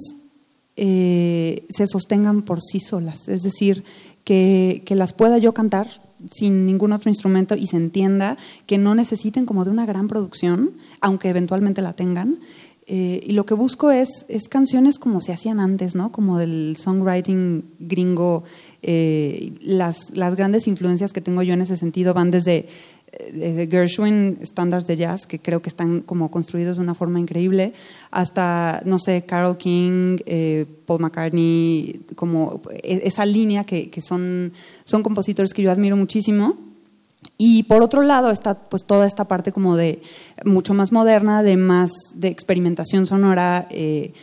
eh, 0.75 1.65
se 1.69 1.87
sostengan 1.87 2.41
por 2.41 2.61
sí 2.61 2.79
solas, 2.79 3.27
es 3.27 3.43
decir, 3.43 3.83
que, 4.23 4.83
que, 4.85 4.95
las 4.95 5.13
pueda 5.13 5.37
yo 5.37 5.53
cantar 5.53 5.87
sin 6.31 6.65
ningún 6.65 6.93
otro 6.93 7.09
instrumento 7.09 7.55
y 7.55 7.67
se 7.67 7.77
entienda 7.77 8.37
que 8.65 8.77
no 8.77 8.95
necesiten 8.95 9.45
como 9.45 9.65
de 9.65 9.71
una 9.71 9.85
gran 9.85 10.07
producción, 10.07 10.71
aunque 11.01 11.29
eventualmente 11.29 11.81
la 11.81 11.93
tengan. 11.93 12.39
Eh, 12.85 13.21
y 13.23 13.31
lo 13.31 13.45
que 13.45 13.53
busco 13.53 13.91
es, 13.91 14.25
es 14.27 14.49
canciones 14.49 14.99
como 14.99 15.21
se 15.21 15.31
hacían 15.31 15.61
antes, 15.61 15.95
¿no? 15.95 16.11
Como 16.11 16.37
del 16.37 16.75
songwriting 16.77 17.63
gringo. 17.79 18.43
Eh, 18.81 19.53
las, 19.61 20.13
las 20.13 20.35
grandes 20.35 20.67
influencias 20.67 21.13
que 21.13 21.21
tengo 21.21 21.43
yo 21.43 21.53
en 21.53 21.61
ese 21.61 21.77
sentido 21.77 22.13
van 22.13 22.31
desde 22.31 22.67
desde 23.33 23.67
Gershwin, 23.67 24.37
estándares 24.41 24.85
de 24.85 24.97
jazz, 24.97 25.25
que 25.25 25.39
creo 25.39 25.61
que 25.61 25.69
están 25.69 26.01
como 26.01 26.29
construidos 26.31 26.77
de 26.77 26.83
una 26.83 26.95
forma 26.95 27.19
increíble, 27.19 27.73
hasta, 28.11 28.81
no 28.85 28.99
sé, 28.99 29.23
Carol 29.25 29.57
King, 29.57 30.17
eh, 30.25 30.65
Paul 30.85 31.01
McCartney, 31.01 32.05
como 32.15 32.61
e, 32.71 33.01
esa 33.03 33.25
línea 33.25 33.63
que, 33.63 33.89
que, 33.89 34.01
son, 34.01 34.53
son 34.83 35.03
compositores 35.03 35.53
que 35.53 35.61
yo 35.61 35.71
admiro 35.71 35.95
muchísimo. 35.95 36.57
Y 37.37 37.63
por 37.63 37.81
otro 37.81 38.01
lado 38.01 38.31
está 38.31 38.55
pues 38.55 38.83
toda 38.85 39.07
esta 39.07 39.27
parte 39.27 39.51
como 39.51 39.75
de 39.77 40.01
mucho 40.43 40.73
más 40.73 40.91
moderna, 40.91 41.41
de 41.41 41.57
más 41.57 41.91
de 42.13 42.27
experimentación 42.27 43.05
sonora, 43.05 43.67
eh, 43.71 44.13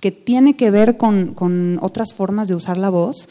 que 0.00 0.10
tiene 0.10 0.56
que 0.56 0.70
ver 0.70 0.96
con, 0.96 1.34
con, 1.34 1.78
otras 1.80 2.12
formas 2.12 2.48
de 2.48 2.54
usar 2.54 2.76
la 2.76 2.90
voz, 2.90 3.28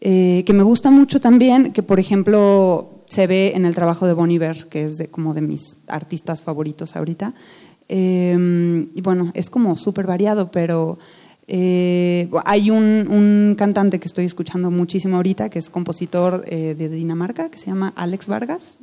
eh, 0.00 0.42
que 0.46 0.52
me 0.52 0.62
gusta 0.62 0.90
mucho 0.90 1.20
también, 1.20 1.72
que 1.72 1.82
por 1.82 2.00
ejemplo 2.00 2.97
se 3.10 3.26
ve 3.26 3.52
en 3.54 3.64
el 3.64 3.74
trabajo 3.74 4.06
de 4.06 4.12
Bonnie 4.12 4.36
Iver, 4.36 4.68
que 4.68 4.84
es 4.84 4.98
de, 4.98 5.08
como 5.08 5.34
de 5.34 5.40
mis 5.40 5.78
artistas 5.86 6.42
favoritos 6.42 6.96
ahorita. 6.96 7.34
Em, 7.88 8.90
y 8.94 9.00
bueno, 9.00 9.32
es 9.34 9.48
como 9.50 9.76
súper 9.76 10.06
variado, 10.06 10.50
pero 10.50 10.98
eh, 11.46 12.28
hay 12.44 12.70
un, 12.70 13.54
cantante 13.56 13.98
que 13.98 14.06
estoy 14.06 14.26
escuchando 14.26 14.70
muchísimo 14.70 15.16
ahorita, 15.16 15.48
que 15.48 15.58
es 15.58 15.70
compositor 15.70 16.44
eh, 16.46 16.74
de 16.76 16.88
Dinamarca, 16.88 17.50
que 17.50 17.58
se 17.58 17.66
llama 17.66 17.92
Alex 17.96 18.28
Vargas. 18.28 18.78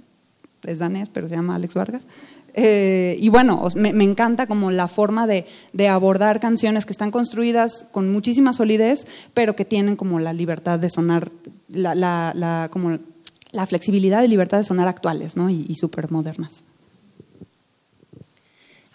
Es 0.64 0.80
danés, 0.80 1.10
pero 1.10 1.28
se 1.28 1.36
llama 1.36 1.56
Alex 1.56 1.76
Vargas. 1.76 2.08
Eh, 2.56 3.18
y 3.20 3.30
bueno, 3.30 3.68
me, 3.76 4.04
encanta 4.04 4.48
como 4.48 4.72
la 4.72 4.88
forma 4.88 5.28
de, 5.28 5.46
abordar 5.88 6.40
canciones 6.40 6.88
que 6.88 6.94
están 6.94 7.12
construidas 7.12 7.86
con 7.92 8.12
muchísima 8.12 8.54
solidez, 8.54 9.06
pero 9.36 9.56
que 9.56 9.66
tienen 9.66 9.96
como 9.96 10.20
la 10.20 10.34
libertad 10.34 10.80
de 10.80 10.90
sonar, 10.90 11.32
la, 11.68 11.94
la 11.94 12.70
como 12.72 12.98
la 13.56 13.66
flexibilidad 13.66 14.24
y 14.24 14.28
libertad 14.28 14.60
de 14.60 14.66
sonar 14.66 14.88
actuales 14.88 15.36
¿no? 15.36 15.50
y, 15.50 15.66
y 15.68 15.76
súper 15.76 16.12
modernas. 16.12 16.64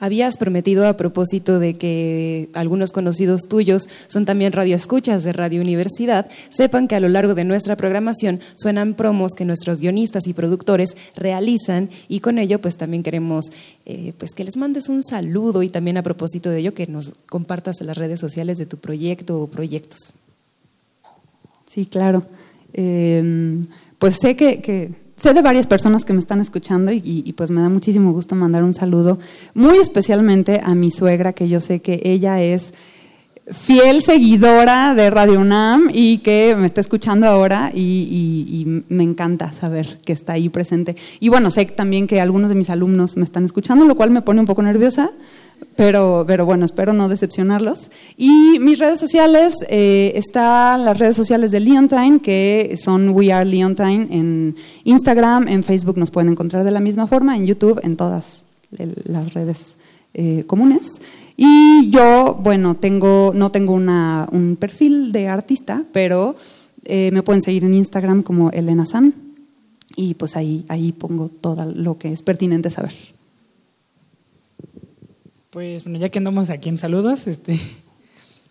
Habías 0.02 0.38
prometido 0.38 0.88
a 0.88 0.96
propósito 0.96 1.58
de 1.58 1.74
que 1.74 2.48
algunos 2.54 2.90
conocidos 2.90 3.42
tuyos 3.50 3.86
son 4.06 4.24
también 4.24 4.52
radioescuchas 4.52 5.24
de 5.24 5.34
Radio 5.34 5.60
Universidad, 5.60 6.26
sepan 6.48 6.88
que 6.88 6.94
a 6.94 7.00
lo 7.00 7.10
largo 7.10 7.34
de 7.34 7.44
nuestra 7.44 7.76
programación 7.76 8.40
suenan 8.56 8.94
promos 8.94 9.32
que 9.36 9.44
nuestros 9.44 9.78
guionistas 9.78 10.26
y 10.26 10.32
productores 10.32 10.96
realizan 11.16 11.90
y 12.08 12.20
con 12.20 12.38
ello 12.38 12.62
pues 12.62 12.78
también 12.78 13.02
queremos 13.02 13.52
eh, 13.84 14.14
pues 14.16 14.32
que 14.34 14.44
les 14.44 14.56
mandes 14.56 14.88
un 14.88 15.02
saludo 15.02 15.62
y 15.62 15.68
también 15.68 15.98
a 15.98 16.02
propósito 16.02 16.48
de 16.48 16.60
ello 16.60 16.72
que 16.72 16.86
nos 16.86 17.12
compartas 17.28 17.82
en 17.82 17.88
las 17.88 17.98
redes 17.98 18.20
sociales 18.20 18.56
de 18.56 18.64
tu 18.64 18.78
proyecto 18.78 19.38
o 19.38 19.48
proyectos. 19.48 20.14
Sí, 21.66 21.84
claro. 21.84 22.24
Eh, 22.72 23.62
pues 24.00 24.16
sé 24.16 24.34
que, 24.34 24.90
sé 25.18 25.34
de 25.34 25.42
varias 25.42 25.66
personas 25.66 26.06
que 26.06 26.14
me 26.14 26.18
están 26.18 26.40
escuchando 26.40 26.90
y, 26.90 27.32
pues 27.36 27.50
me 27.50 27.60
da 27.60 27.68
muchísimo 27.68 28.12
gusto 28.12 28.34
mandar 28.34 28.64
un 28.64 28.72
saludo, 28.72 29.18
muy 29.54 29.76
especialmente 29.76 30.60
a 30.64 30.74
mi 30.74 30.90
suegra, 30.90 31.34
que 31.34 31.48
yo 31.48 31.60
sé 31.60 31.80
que 31.80 32.00
ella 32.02 32.40
es 32.42 32.72
fiel 33.52 34.02
seguidora 34.02 34.94
de 34.94 35.10
Radio 35.10 35.40
UNAM 35.40 35.90
y 35.92 36.18
que 36.18 36.56
me 36.56 36.66
está 36.66 36.80
escuchando 36.80 37.26
ahora 37.26 37.70
y, 37.74 37.80
y, 37.80 38.84
me 38.88 39.02
encanta 39.02 39.52
saber 39.52 39.98
que 40.02 40.14
está 40.14 40.32
ahí 40.32 40.48
presente. 40.48 40.96
Y 41.20 41.28
bueno, 41.28 41.50
sé 41.50 41.66
también 41.66 42.06
que 42.06 42.22
algunos 42.22 42.48
de 42.48 42.56
mis 42.56 42.70
alumnos 42.70 43.18
me 43.18 43.24
están 43.24 43.44
escuchando, 43.44 43.84
lo 43.84 43.96
cual 43.96 44.10
me 44.10 44.22
pone 44.22 44.40
un 44.40 44.46
poco 44.46 44.62
nerviosa, 44.62 45.10
pero, 45.76 46.24
pero 46.26 46.44
bueno, 46.44 46.64
espero 46.64 46.92
no 46.92 47.08
decepcionarlos. 47.08 47.90
Y 48.16 48.58
mis 48.60 48.78
redes 48.78 49.00
sociales, 49.00 49.54
eh, 49.68 50.12
están 50.14 50.84
las 50.84 50.98
redes 50.98 51.16
sociales 51.16 51.50
de 51.50 51.60
Leontine, 51.60 52.20
que 52.20 52.76
son 52.82 53.10
We 53.10 53.32
Are 53.32 53.44
Leontine 53.44 54.08
en 54.10 54.56
Instagram, 54.84 55.48
en 55.48 55.62
Facebook 55.62 55.98
nos 55.98 56.10
pueden 56.10 56.30
encontrar 56.30 56.64
de 56.64 56.70
la 56.70 56.80
misma 56.80 57.06
forma, 57.06 57.36
en 57.36 57.46
YouTube, 57.46 57.80
en 57.82 57.96
todas 57.96 58.44
las 59.04 59.34
redes 59.34 59.76
eh, 60.14 60.44
comunes. 60.46 61.00
Y 61.36 61.88
yo, 61.90 62.38
bueno, 62.42 62.74
tengo, 62.74 63.32
no 63.34 63.50
tengo 63.50 63.72
una, 63.72 64.28
un 64.32 64.56
perfil 64.56 65.12
de 65.12 65.28
artista, 65.28 65.84
pero 65.92 66.36
eh, 66.84 67.10
me 67.12 67.22
pueden 67.22 67.42
seguir 67.42 67.64
en 67.64 67.74
Instagram 67.74 68.22
como 68.22 68.50
Elena 68.50 68.84
San 68.86 69.14
y 69.96 70.14
pues 70.14 70.36
ahí, 70.36 70.64
ahí 70.68 70.92
pongo 70.92 71.28
todo 71.28 71.64
lo 71.66 71.98
que 71.98 72.12
es 72.12 72.22
pertinente 72.22 72.70
saber. 72.70 72.92
Pues 75.50 75.82
bueno, 75.82 75.98
ya 75.98 76.08
que 76.10 76.18
andamos 76.18 76.48
aquí 76.48 76.68
en 76.68 76.78
saludos, 76.78 77.26
este, 77.26 77.58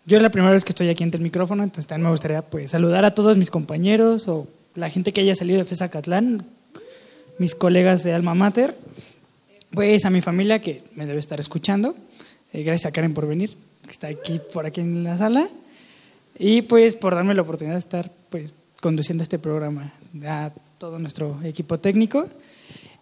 yo 0.04 0.18
es 0.18 0.22
la 0.22 0.28
primera 0.28 0.52
vez 0.52 0.66
que 0.66 0.72
estoy 0.72 0.90
aquí 0.90 1.02
ante 1.02 1.16
el 1.16 1.22
micrófono, 1.22 1.62
entonces 1.62 1.86
también 1.86 2.04
me 2.04 2.10
gustaría 2.10 2.42
pues 2.42 2.72
saludar 2.72 3.06
a 3.06 3.14
todos 3.14 3.38
mis 3.38 3.50
compañeros 3.50 4.28
o 4.28 4.46
la 4.74 4.90
gente 4.90 5.10
que 5.10 5.22
haya 5.22 5.34
salido 5.34 5.56
de 5.56 5.64
FESA 5.64 5.88
Catlán, 5.88 6.44
mis 7.38 7.54
colegas 7.54 8.02
de 8.02 8.12
Alma 8.12 8.34
Mater, 8.34 8.76
pues 9.70 10.04
a 10.04 10.10
mi 10.10 10.20
familia 10.20 10.60
que 10.60 10.82
me 10.94 11.06
debe 11.06 11.20
estar 11.20 11.40
escuchando. 11.40 11.94
Eh, 12.52 12.64
gracias 12.64 12.90
a 12.90 12.92
Karen 12.92 13.14
por 13.14 13.26
venir, 13.26 13.56
que 13.82 13.92
está 13.92 14.08
aquí 14.08 14.38
por 14.52 14.66
aquí 14.66 14.82
en 14.82 15.02
la 15.02 15.16
sala. 15.16 15.48
Y 16.38 16.60
pues 16.60 16.96
por 16.96 17.14
darme 17.14 17.32
la 17.34 17.40
oportunidad 17.40 17.76
de 17.76 17.80
estar 17.80 18.12
pues 18.28 18.54
conduciendo 18.78 19.22
este 19.22 19.38
programa, 19.38 19.94
a 20.26 20.52
todo 20.76 20.98
nuestro 20.98 21.40
equipo 21.44 21.80
técnico. 21.80 22.28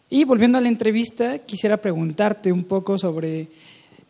Y 0.08 0.22
volviendo 0.22 0.56
a 0.56 0.60
la 0.60 0.68
entrevista, 0.68 1.40
quisiera 1.40 1.78
preguntarte 1.78 2.52
un 2.52 2.62
poco 2.62 2.96
sobre 2.96 3.48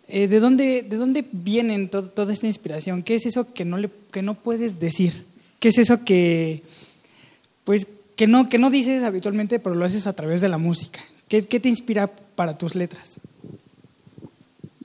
eh, 0.09 0.27
¿de, 0.27 0.41
dónde, 0.41 0.83
de 0.89 0.97
dónde 0.97 1.25
vienen 1.31 1.91
toda 1.91 2.33
esta 2.33 2.47
inspiración. 2.47 3.03
¿Qué 3.03 3.15
es 3.15 3.27
eso 3.27 3.53
que 3.53 3.65
no, 3.65 3.77
le, 3.77 3.91
que 4.11 4.23
no 4.23 4.35
puedes 4.35 4.81
decir? 4.81 5.27
¿Qué 5.61 5.69
es 5.69 5.79
eso 5.79 6.05
que, 6.05 6.63
pues, 7.65 7.87
que, 8.17 8.27
no, 8.27 8.49
que 8.49 8.59
no 8.59 8.71
dices 8.71 9.03
habitualmente, 9.03 9.59
pero 9.59 9.77
lo 9.77 9.85
haces 9.85 10.07
a 10.07 10.15
través 10.15 10.41
de 10.41 10.49
la 10.49 10.57
música? 10.57 11.01
¿Qué, 11.29 11.47
qué 11.47 11.61
te 11.61 11.69
inspira 11.69 12.07
para 12.07 12.57
tus 12.57 12.75
letras? 12.75 13.21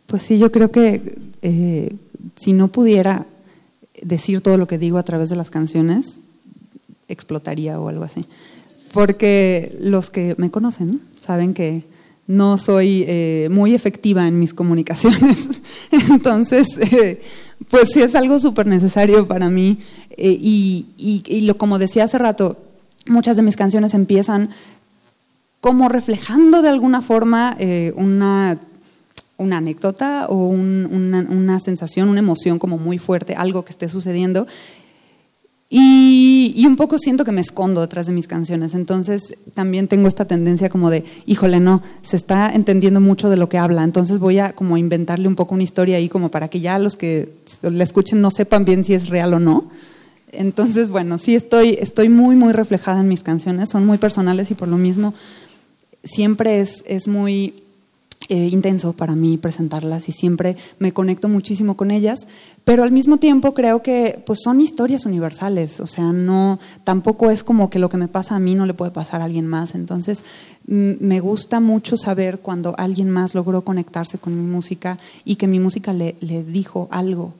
Pues 0.07 0.23
sí, 0.23 0.37
yo 0.37 0.51
creo 0.51 0.71
que 0.71 1.15
eh, 1.41 1.95
si 2.35 2.51
no 2.51 2.67
pudiera 2.67 3.25
decir 4.01 4.41
todo 4.41 4.57
lo 4.57 4.67
que 4.67 4.77
digo 4.77 4.97
a 4.97 5.03
través 5.03 5.29
de 5.29 5.37
las 5.37 5.49
canciones, 5.49 6.17
explotaría 7.07 7.79
o 7.79 7.87
algo 7.87 8.03
así. 8.03 8.25
Porque 8.91 9.75
los 9.79 10.09
que 10.09 10.35
me 10.37 10.51
conocen 10.51 11.01
saben 11.25 11.53
que 11.53 11.83
no 12.33 12.57
soy 12.57 13.05
eh, 13.07 13.47
muy 13.51 13.75
efectiva 13.75 14.27
en 14.27 14.39
mis 14.39 14.53
comunicaciones. 14.53 15.61
Entonces, 16.09 16.67
eh, 16.79 17.21
pues 17.69 17.91
sí 17.91 18.01
es 18.01 18.15
algo 18.15 18.39
súper 18.39 18.65
necesario 18.65 19.27
para 19.27 19.49
mí. 19.49 19.79
Eh, 20.17 20.37
y, 20.39 21.41
lo, 21.45 21.57
como 21.57 21.77
decía 21.77 22.05
hace 22.05 22.17
rato, 22.17 22.57
muchas 23.07 23.37
de 23.37 23.43
mis 23.43 23.55
canciones 23.55 23.93
empiezan 23.93 24.49
como 25.61 25.89
reflejando 25.89 26.61
de 26.61 26.69
alguna 26.69 27.01
forma 27.01 27.55
una, 27.95 28.59
una, 29.37 29.57
anécdota 29.57 30.25
o 30.27 30.47
una, 30.47 31.25
una 31.29 31.59
sensación, 31.61 32.09
una 32.09 32.19
emoción 32.19 32.59
como 32.59 32.77
muy 32.77 32.97
fuerte, 32.97 33.35
algo 33.35 33.63
que 33.63 33.71
esté 33.71 33.87
sucediendo. 33.87 34.45
Y, 35.75 36.63
un 36.67 36.75
poco 36.75 36.99
siento 36.99 37.25
que 37.25 37.31
me 37.31 37.41
escondo 37.41 37.81
detrás 37.81 38.05
de 38.05 38.13
mis 38.13 38.27
canciones. 38.27 38.75
Entonces 38.75 39.33
también 39.55 39.87
tengo 39.87 40.07
esta 40.07 40.25
tendencia 40.25 40.69
como 40.69 40.91
de, 40.91 41.03
híjole, 41.25 41.59
no, 41.59 41.81
se 42.03 42.15
está 42.15 42.53
entendiendo 42.53 43.01
mucho 43.01 43.27
de 43.27 43.37
lo 43.37 43.49
que 43.49 43.57
habla. 43.57 43.83
Entonces 43.83 44.19
voy 44.19 44.37
a 44.37 44.53
como 44.53 44.77
inventarle 44.77 45.27
un 45.27 45.33
poco 45.33 45.55
una 45.55 45.63
historia 45.63 45.97
ahí 45.97 46.09
como 46.09 46.29
para 46.29 46.47
que 46.47 46.59
ya 46.59 46.77
los 46.77 46.95
que 46.95 47.29
la 47.63 47.83
escuchen 47.83 48.21
no 48.21 48.29
sepan 48.29 48.65
bien 48.65 48.83
si 48.83 48.93
es 48.93 49.09
real 49.09 49.33
o 49.33 49.39
no. 49.39 49.71
Entonces, 50.31 50.91
bueno, 50.91 51.17
sí 51.17 51.33
estoy, 51.33 51.75
estoy 51.79 52.07
muy, 52.07 52.35
muy 52.35 52.53
reflejada 52.53 52.99
en 52.99 53.07
mis 53.07 53.23
canciones. 53.23 53.69
Son 53.69 53.83
muy 53.83 53.97
personales 53.97 54.51
y 54.51 54.53
por 54.53 54.67
lo 54.67 54.77
mismo 54.77 55.15
siempre 56.03 56.59
es, 56.59 56.83
es 56.85 57.07
muy 57.07 57.63
eh, 58.29 58.49
intenso 58.51 58.93
para 58.93 59.15
mí 59.15 59.37
presentarlas 59.37 60.09
y 60.09 60.11
siempre 60.11 60.57
me 60.79 60.93
conecto 60.93 61.29
muchísimo 61.29 61.75
con 61.75 61.91
ellas, 61.91 62.27
pero 62.63 62.83
al 62.83 62.91
mismo 62.91 63.17
tiempo 63.17 63.53
creo 63.53 63.81
que 63.81 64.21
pues 64.25 64.39
son 64.43 64.61
historias 64.61 65.05
universales, 65.05 65.79
o 65.79 65.87
sea, 65.87 66.11
no 66.13 66.59
tampoco 66.83 67.31
es 67.31 67.43
como 67.43 67.69
que 67.69 67.79
lo 67.79 67.89
que 67.89 67.97
me 67.97 68.07
pasa 68.07 68.35
a 68.35 68.39
mí 68.39 68.55
no 68.55 68.65
le 68.65 68.73
puede 68.73 68.91
pasar 68.91 69.21
a 69.21 69.25
alguien 69.25 69.47
más, 69.47 69.75
entonces 69.75 70.23
me 70.65 71.19
gusta 71.19 71.59
mucho 71.59 71.97
saber 71.97 72.39
cuando 72.39 72.73
alguien 72.77 73.09
más 73.09 73.35
logró 73.35 73.63
conectarse 73.63 74.17
con 74.17 74.35
mi 74.35 74.49
música 74.49 74.97
y 75.25 75.35
que 75.35 75.47
mi 75.47 75.59
música 75.59 75.91
le, 75.93 76.15
le 76.21 76.43
dijo 76.43 76.87
algo. 76.91 77.33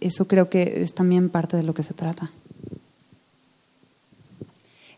Eso 0.00 0.26
creo 0.26 0.50
que 0.50 0.82
es 0.82 0.94
también 0.94 1.28
parte 1.28 1.56
de 1.56 1.62
lo 1.62 1.74
que 1.74 1.82
se 1.82 1.94
trata. 1.94 2.30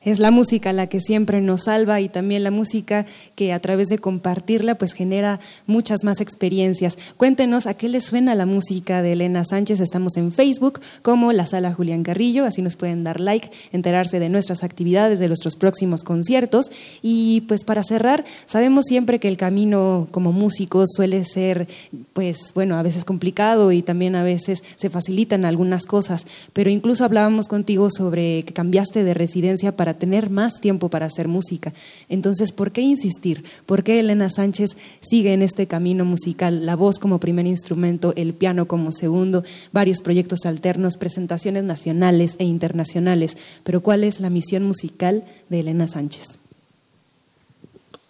Es 0.07 0.21
la 0.21 0.31
música 0.31 0.73
la 0.73 0.87
que 0.87 1.01
siempre 1.01 1.41
nos 1.41 1.65
salva 1.65 2.01
y 2.01 2.09
también 2.09 2.45
la 2.45 2.53
música 2.53 3.07
que 3.35 3.53
a 3.53 3.59
través 3.59 3.89
de 3.89 3.99
compartirla 3.99 4.77
pues 4.77 4.93
genera 4.93 5.41
muchas 5.67 6.05
más 6.05 6.21
experiencias. 6.21 6.97
Cuéntenos 7.17 7.67
a 7.67 7.75
qué 7.75 7.89
le 7.89 8.01
suena 8.01 8.37
la 8.37 8.47
música 8.47 9.03
de 9.03 9.15
Elena 9.15 9.45
Sánchez. 9.45 9.81
Estamos 9.81 10.17
en 10.17 10.31
Facebook 10.31 10.81
como 11.03 11.33
la 11.33 11.45
Sala 11.45 11.73
Julián 11.73 12.05
Carrillo, 12.05 12.45
así 12.45 12.63
nos 12.63 12.77
pueden 12.77 13.03
dar 13.03 13.19
like, 13.19 13.51
enterarse 13.73 14.21
de 14.21 14.29
nuestras 14.29 14.63
actividades, 14.63 15.19
de 15.19 15.27
nuestros 15.27 15.57
próximos 15.57 16.05
conciertos. 16.05 16.71
Y 17.03 17.41
pues 17.49 17.65
para 17.65 17.83
cerrar, 17.83 18.25
sabemos 18.45 18.85
siempre 18.85 19.19
que 19.19 19.27
el 19.27 19.37
camino 19.37 20.07
como 20.13 20.31
músico 20.31 20.85
suele 20.87 21.25
ser 21.25 21.67
pues 22.13 22.37
bueno, 22.55 22.77
a 22.77 22.83
veces 22.85 23.05
complicado 23.05 23.73
y 23.73 23.83
también 23.83 24.15
a 24.15 24.23
veces 24.23 24.63
se 24.77 24.89
facilitan 24.89 25.45
algunas 25.45 25.85
cosas, 25.85 26.29
pero 26.53 26.71
incluso 26.71 27.05
hablábamos 27.05 27.49
contigo 27.49 27.89
sobre 27.91 28.45
que 28.45 28.55
cambiaste 28.55 29.03
de 29.03 29.13
residencia 29.13 29.75
para 29.75 29.96
tener 29.97 30.31
más 30.31 30.61
tiempo 30.61 30.89
para 30.89 31.07
hacer 31.07 31.29
música. 31.29 31.73
Entonces, 32.09 32.53
¿por 32.53 32.73
qué 32.73 32.81
insistir? 32.81 33.45
¿Por 33.67 33.83
qué 33.83 34.01
Elena 34.01 34.31
Sánchez 34.31 34.77
sigue 35.01 35.33
en 35.33 35.43
este 35.43 35.67
camino 35.67 36.05
musical? 36.05 36.65
La 36.65 36.77
voz 36.77 36.99
como 36.99 37.21
primer 37.21 37.47
instrumento, 37.47 38.13
el 38.17 38.35
piano 38.35 38.67
como 38.67 38.93
segundo, 38.93 39.45
varios 39.73 40.01
proyectos 40.01 40.47
alternos, 40.47 40.97
presentaciones 40.97 41.65
nacionales 41.65 42.37
e 42.39 42.45
internacionales. 42.45 43.37
Pero 43.65 43.83
¿cuál 43.83 44.05
es 44.05 44.21
la 44.21 44.31
misión 44.31 44.63
musical 44.65 45.25
de 45.49 45.61
Elena 45.61 45.89
Sánchez? 45.89 46.39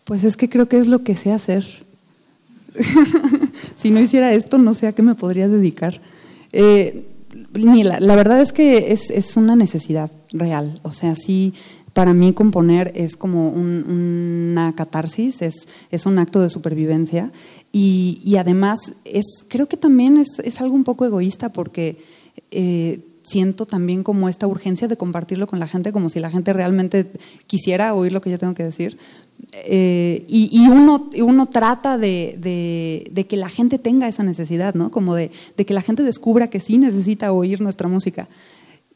Pues 0.04 0.22
es 0.22 0.36
que 0.36 0.48
creo 0.48 0.68
que 0.68 0.78
es 0.78 0.86
lo 0.86 1.02
que 1.02 1.16
sé 1.16 1.32
hacer. 1.32 1.66
si 3.76 3.90
no 3.90 4.00
hiciera 4.00 4.32
esto, 4.32 4.58
no 4.58 4.74
sé 4.74 4.86
a 4.86 4.92
qué 4.92 5.02
me 5.02 5.14
podría 5.14 5.48
dedicar. 5.48 6.00
Eh, 6.52 7.06
la, 7.54 8.16
verdad 8.16 8.40
es 8.40 8.52
que 8.52 8.92
es, 8.92 9.10
es, 9.10 9.36
una 9.36 9.56
necesidad 9.56 10.10
real. 10.38 10.80
O 10.82 10.92
sea, 10.92 11.14
sí, 11.14 11.54
para 11.92 12.12
mí 12.12 12.32
componer 12.32 12.92
es 12.94 13.16
como 13.16 13.48
una 13.48 14.74
catarsis, 14.76 15.40
es, 15.40 15.66
es, 15.90 16.04
un 16.04 16.18
acto 16.18 16.40
de 16.40 16.50
supervivencia 16.50 17.32
y, 17.72 18.20
y 18.22 18.36
además 18.36 18.78
es, 19.04 19.24
creo 19.48 19.66
que 19.66 19.78
también 19.78 20.18
es, 20.18 20.38
es 20.44 20.60
algo 20.60 20.74
un 20.74 20.84
poco 20.84 21.06
egoísta 21.06 21.48
porque 21.48 21.96
eh, 22.50 23.00
siento 23.22 23.66
también 23.66 24.02
como 24.02 24.28
esta 24.28 24.46
urgencia 24.46 24.88
de 24.88 24.96
compartirlo 24.96 25.46
con 25.46 25.58
la 25.58 25.66
gente, 25.66 25.90
como 25.90 26.10
si 26.10 26.20
la 26.20 26.30
gente 26.30 26.52
realmente 26.52 27.10
quisiera 27.46 27.94
oír 27.94 28.12
lo 28.12 28.20
que 28.20 28.30
yo 28.30 28.38
tengo 28.38 28.54
que 28.54 28.64
decir. 28.64 28.98
Eh, 29.52 30.24
y, 30.28 30.48
y, 30.52 30.68
uno, 30.68 31.10
uno 31.18 31.46
trata 31.46 31.98
de, 31.98 32.36
de, 32.38 33.08
de, 33.10 33.26
que 33.26 33.36
la 33.36 33.48
gente 33.48 33.78
tenga 33.78 34.08
esa 34.08 34.22
necesidad, 34.22 34.74
¿no? 34.74 34.90
Como 34.90 35.14
de, 35.14 35.30
de 35.56 35.66
que 35.66 35.74
la 35.74 35.82
gente 35.82 36.02
descubra 36.02 36.48
que 36.48 36.60
sí 36.60 36.78
necesita 36.78 37.32
oír 37.32 37.60
nuestra 37.60 37.88
música. 37.88 38.28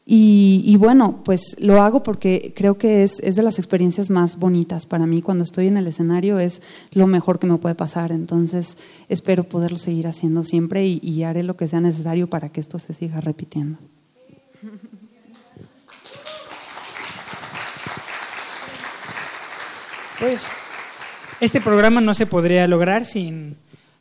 Y, 0.03 0.75
bueno, 0.77 1.21
pues 1.23 1.55
lo 1.59 1.81
hago 1.81 2.03
porque 2.03 2.53
creo 2.55 2.77
que 2.77 3.03
es, 3.03 3.19
es, 3.19 3.35
de 3.35 3.43
las 3.43 3.59
experiencias 3.59 4.09
más 4.09 4.37
bonitas 4.37 4.85
para 4.85 5.05
mí. 5.05 5.21
Cuando 5.21 5.43
estoy 5.43 5.67
en 5.67 5.77
el 5.77 5.87
escenario 5.87 6.39
es 6.39 6.61
lo 6.91 7.07
mejor 7.07 7.39
que 7.39 7.47
me 7.47 7.57
puede 7.57 7.75
pasar. 7.75 8.11
Entonces 8.11 8.77
espero 9.09 9.43
poderlo 9.43 9.77
seguir 9.77 10.07
haciendo 10.07 10.43
siempre 10.43 10.85
y, 10.85 11.23
haré 11.23 11.43
lo 11.43 11.55
que 11.55 11.67
sea 11.67 11.79
necesario 11.79 12.29
para 12.29 12.49
que 12.49 12.59
esto 12.59 12.79
se 12.79 12.93
siga 12.93 13.21
repitiendo. 13.21 13.77
Pues 20.19 20.51
este 21.39 21.61
programa 21.61 22.01
no 22.01 22.13
se 22.13 22.25
podría 22.25 22.67
lograr 22.67 23.05
sin 23.05 23.57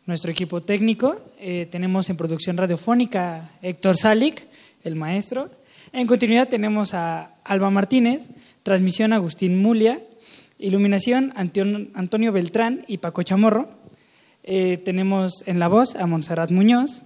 nuestro 0.06 0.30
equipo 0.30 0.60
técnico. 0.60 1.16
Eh, 1.38 1.68
tenemos 1.70 2.10
en 2.10 2.16
producción 2.16 2.56
radiofónica 2.56 3.50
Héctor 3.62 3.96
Salik, 3.96 4.46
el 4.82 4.96
maestro, 4.96 5.50
en 5.92 6.06
continuidad 6.06 6.48
tenemos 6.48 6.94
a 6.94 7.34
Alba 7.44 7.70
Martínez, 7.70 8.30
transmisión 8.62 9.12
Agustín 9.12 9.60
Mulia, 9.60 10.00
iluminación 10.58 11.32
Antonio 11.36 12.32
Beltrán 12.32 12.84
y 12.86 12.98
Paco 12.98 13.22
Chamorro. 13.22 13.70
Eh, 14.42 14.78
tenemos 14.84 15.42
en 15.46 15.58
la 15.58 15.68
voz 15.68 15.96
a 15.96 16.06
Montserrat 16.06 16.50
Muñoz, 16.50 17.04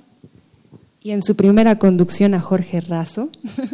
y 1.04 1.10
en 1.10 1.20
su 1.20 1.36
primera 1.36 1.78
conducción 1.78 2.32
a 2.32 2.40
Jorge 2.40 2.80
Razo. 2.80 3.28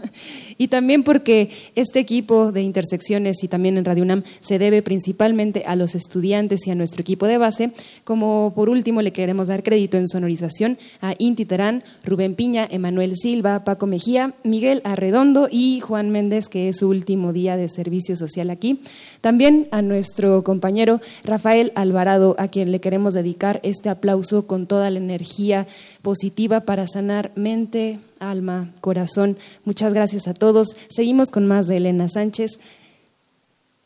y 0.60 0.68
también 0.68 1.04
porque 1.04 1.48
este 1.74 2.00
equipo 2.00 2.52
de 2.52 2.60
intersecciones 2.60 3.42
y 3.42 3.48
también 3.48 3.78
en 3.78 3.86
Radio 3.86 4.02
UNAM 4.02 4.24
se 4.40 4.58
debe 4.58 4.82
principalmente 4.82 5.64
a 5.66 5.74
los 5.74 5.94
estudiantes 5.94 6.66
y 6.66 6.70
a 6.70 6.74
nuestro 6.74 7.00
equipo 7.00 7.26
de 7.26 7.38
base. 7.38 7.72
Como 8.04 8.52
por 8.54 8.68
último 8.68 9.00
le 9.00 9.10
queremos 9.10 9.48
dar 9.48 9.62
crédito 9.62 9.96
en 9.96 10.06
sonorización 10.06 10.76
a 11.00 11.14
Inti 11.16 11.46
Terán, 11.46 11.82
Rubén 12.04 12.34
Piña, 12.34 12.68
Emanuel 12.70 13.16
Silva, 13.16 13.64
Paco 13.64 13.86
Mejía, 13.86 14.34
Miguel 14.44 14.82
Arredondo 14.84 15.48
y 15.50 15.80
Juan 15.80 16.10
Méndez, 16.10 16.46
que 16.48 16.68
es 16.68 16.80
su 16.80 16.90
último 16.90 17.32
día 17.32 17.56
de 17.56 17.70
servicio 17.70 18.14
social 18.14 18.50
aquí. 18.50 18.82
También 19.22 19.66
a 19.70 19.80
nuestro 19.80 20.44
compañero 20.44 21.00
Rafael 21.24 21.72
Alvarado, 21.74 22.36
a 22.38 22.48
quien 22.48 22.70
le 22.70 22.82
queremos 22.82 23.14
dedicar 23.14 23.60
este 23.62 23.88
aplauso 23.88 24.46
con 24.46 24.66
toda 24.66 24.90
la 24.90 24.98
energía 24.98 25.66
positiva 26.02 26.60
para 26.60 26.86
sanar 26.86 27.32
mente, 27.34 27.98
alma, 28.20 28.72
corazón. 28.80 29.36
Muchas 29.64 29.92
gracias 29.92 30.28
a 30.28 30.34
todos. 30.34 30.76
Seguimos 30.88 31.30
con 31.30 31.46
más 31.46 31.66
de 31.66 31.78
Elena 31.78 32.08
Sánchez 32.08 32.60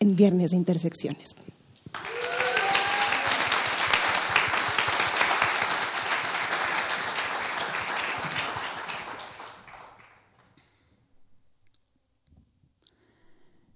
en 0.00 0.16
Viernes 0.16 0.50
de 0.50 0.58
Intersecciones. 0.58 1.34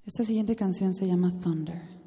Esta 0.06 0.24
siguiente 0.24 0.56
canción 0.56 0.94
se 0.94 1.06
llama 1.06 1.32
Thunder. 1.40 1.97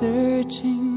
searching. 0.00 0.89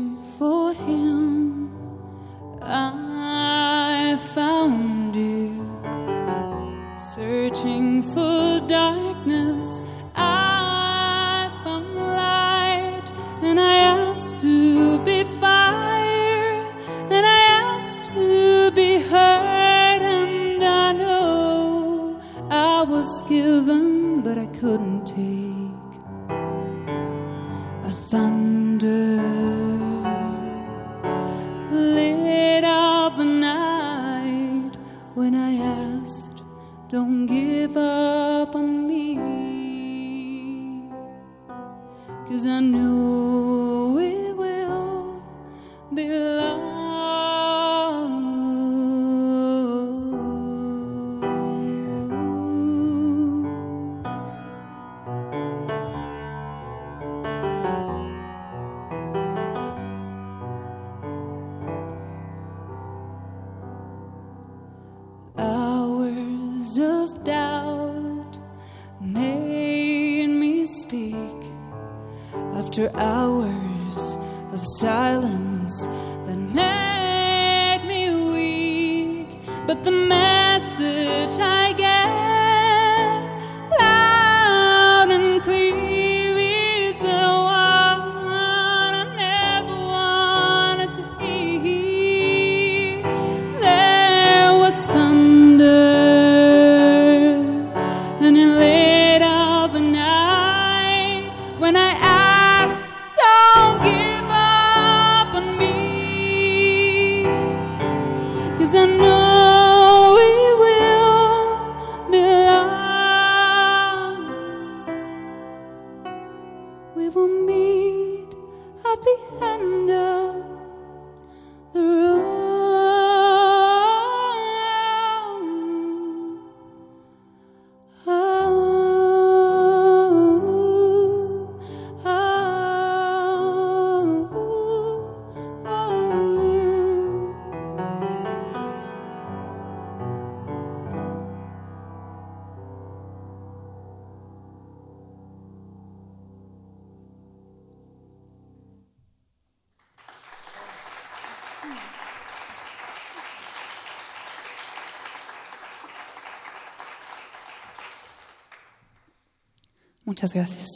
Muchas 160.14 160.36
gracias. 160.36 160.68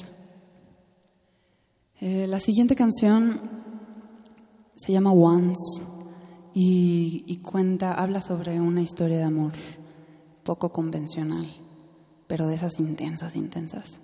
Eh, 2.02 2.26
la 2.26 2.40
siguiente 2.40 2.76
canción 2.76 3.40
se 4.76 4.92
llama 4.92 5.12
Once 5.12 5.84
y, 6.56 7.24
y 7.28 7.38
cuenta, 7.38 7.94
habla 7.94 8.22
sobre 8.22 8.60
una 8.60 8.82
historia 8.82 9.18
de 9.18 9.26
amor 9.26 9.54
poco 10.44 10.72
convencional, 10.72 11.46
pero 12.26 12.48
de 12.48 12.56
esas 12.56 12.80
intensas, 12.80 13.36
intensas. 13.36 14.02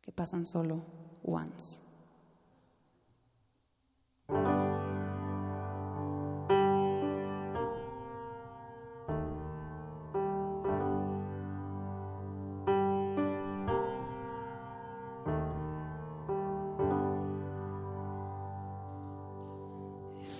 que 0.00 0.12
pasan 0.12 0.46
solo 0.46 0.84
once. 1.24 1.87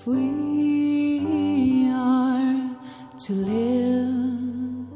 we 0.09 1.91
are 1.93 2.77
to 3.25 3.33
live 3.35 4.89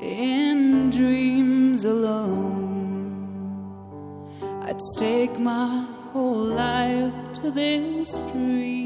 in 0.00 0.90
dreams 0.90 1.84
alone, 1.84 3.08
I'd 4.62 4.80
stake 4.94 5.36
my 5.40 5.84
whole 6.12 6.44
life 6.44 7.32
to 7.40 7.50
this 7.50 8.22
dream. 8.32 8.79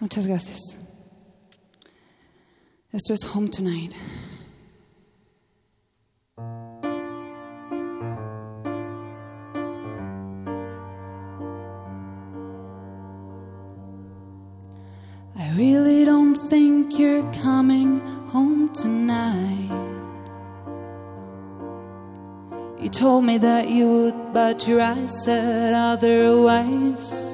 Muchas 0.00 0.28
gracias. 0.28 0.76
Esto 2.92 3.14
es 3.14 3.24
Home 3.34 3.48
Tonight. 3.48 3.92
I 15.36 15.50
really 15.56 16.04
don't 16.04 16.36
think 16.48 16.98
you're 16.98 17.28
coming 17.42 18.00
home 18.28 18.68
tonight. 18.72 19.68
You 22.80 22.88
told 22.88 23.24
me 23.24 23.38
that 23.38 23.68
you 23.68 23.88
would, 23.88 24.32
but 24.32 24.68
your 24.68 24.80
eyes 24.80 25.24
said 25.24 25.74
otherwise. 25.74 27.27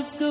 just 0.00 0.18
go 0.18 0.29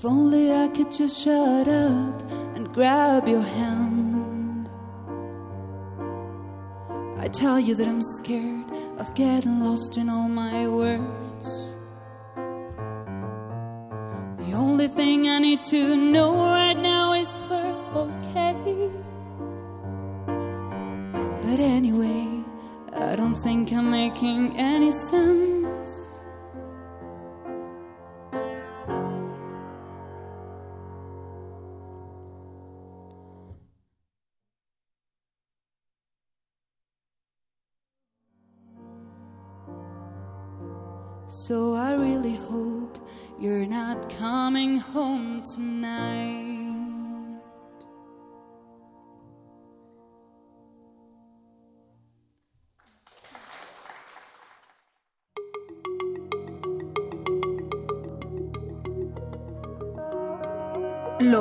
If 0.00 0.06
only 0.06 0.50
I 0.50 0.68
could 0.68 0.90
just 0.90 1.22
shut 1.22 1.68
up 1.68 2.22
and 2.54 2.72
grab 2.72 3.28
your 3.28 3.42
hand. 3.42 4.66
I 7.18 7.28
tell 7.28 7.60
you 7.60 7.74
that 7.74 7.86
I'm 7.86 8.00
scared 8.00 8.64
of 8.96 9.12
getting 9.14 9.60
lost 9.60 9.98
in 9.98 10.08
all 10.08 10.26
my 10.26 10.66
words. 10.66 11.76
The 14.38 14.54
only 14.54 14.88
thing 14.88 15.28
I 15.28 15.38
need 15.38 15.62
to 15.64 15.94
know 15.94 16.34
right 16.34 16.78
now 16.78 17.12
is 17.12 17.28
we're 17.50 17.76
okay. 17.94 18.90
But 21.42 21.60
anyway, 21.60 22.42
I 22.94 23.16
don't 23.16 23.34
think 23.34 23.70
I'm 23.70 23.90
making 23.90 24.56
any 24.56 24.92
sense. 24.92 25.49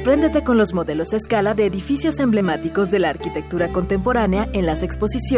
Sorpréndete 0.00 0.42
con 0.42 0.56
los 0.56 0.72
modelos 0.72 1.12
a 1.12 1.18
escala 1.18 1.52
de 1.52 1.66
edificios 1.66 2.20
emblemáticos 2.20 2.90
de 2.90 3.00
la 3.00 3.10
arquitectura 3.10 3.68
contemporánea 3.68 4.48
en 4.54 4.64
las 4.64 4.82
exposiciones 4.82 5.30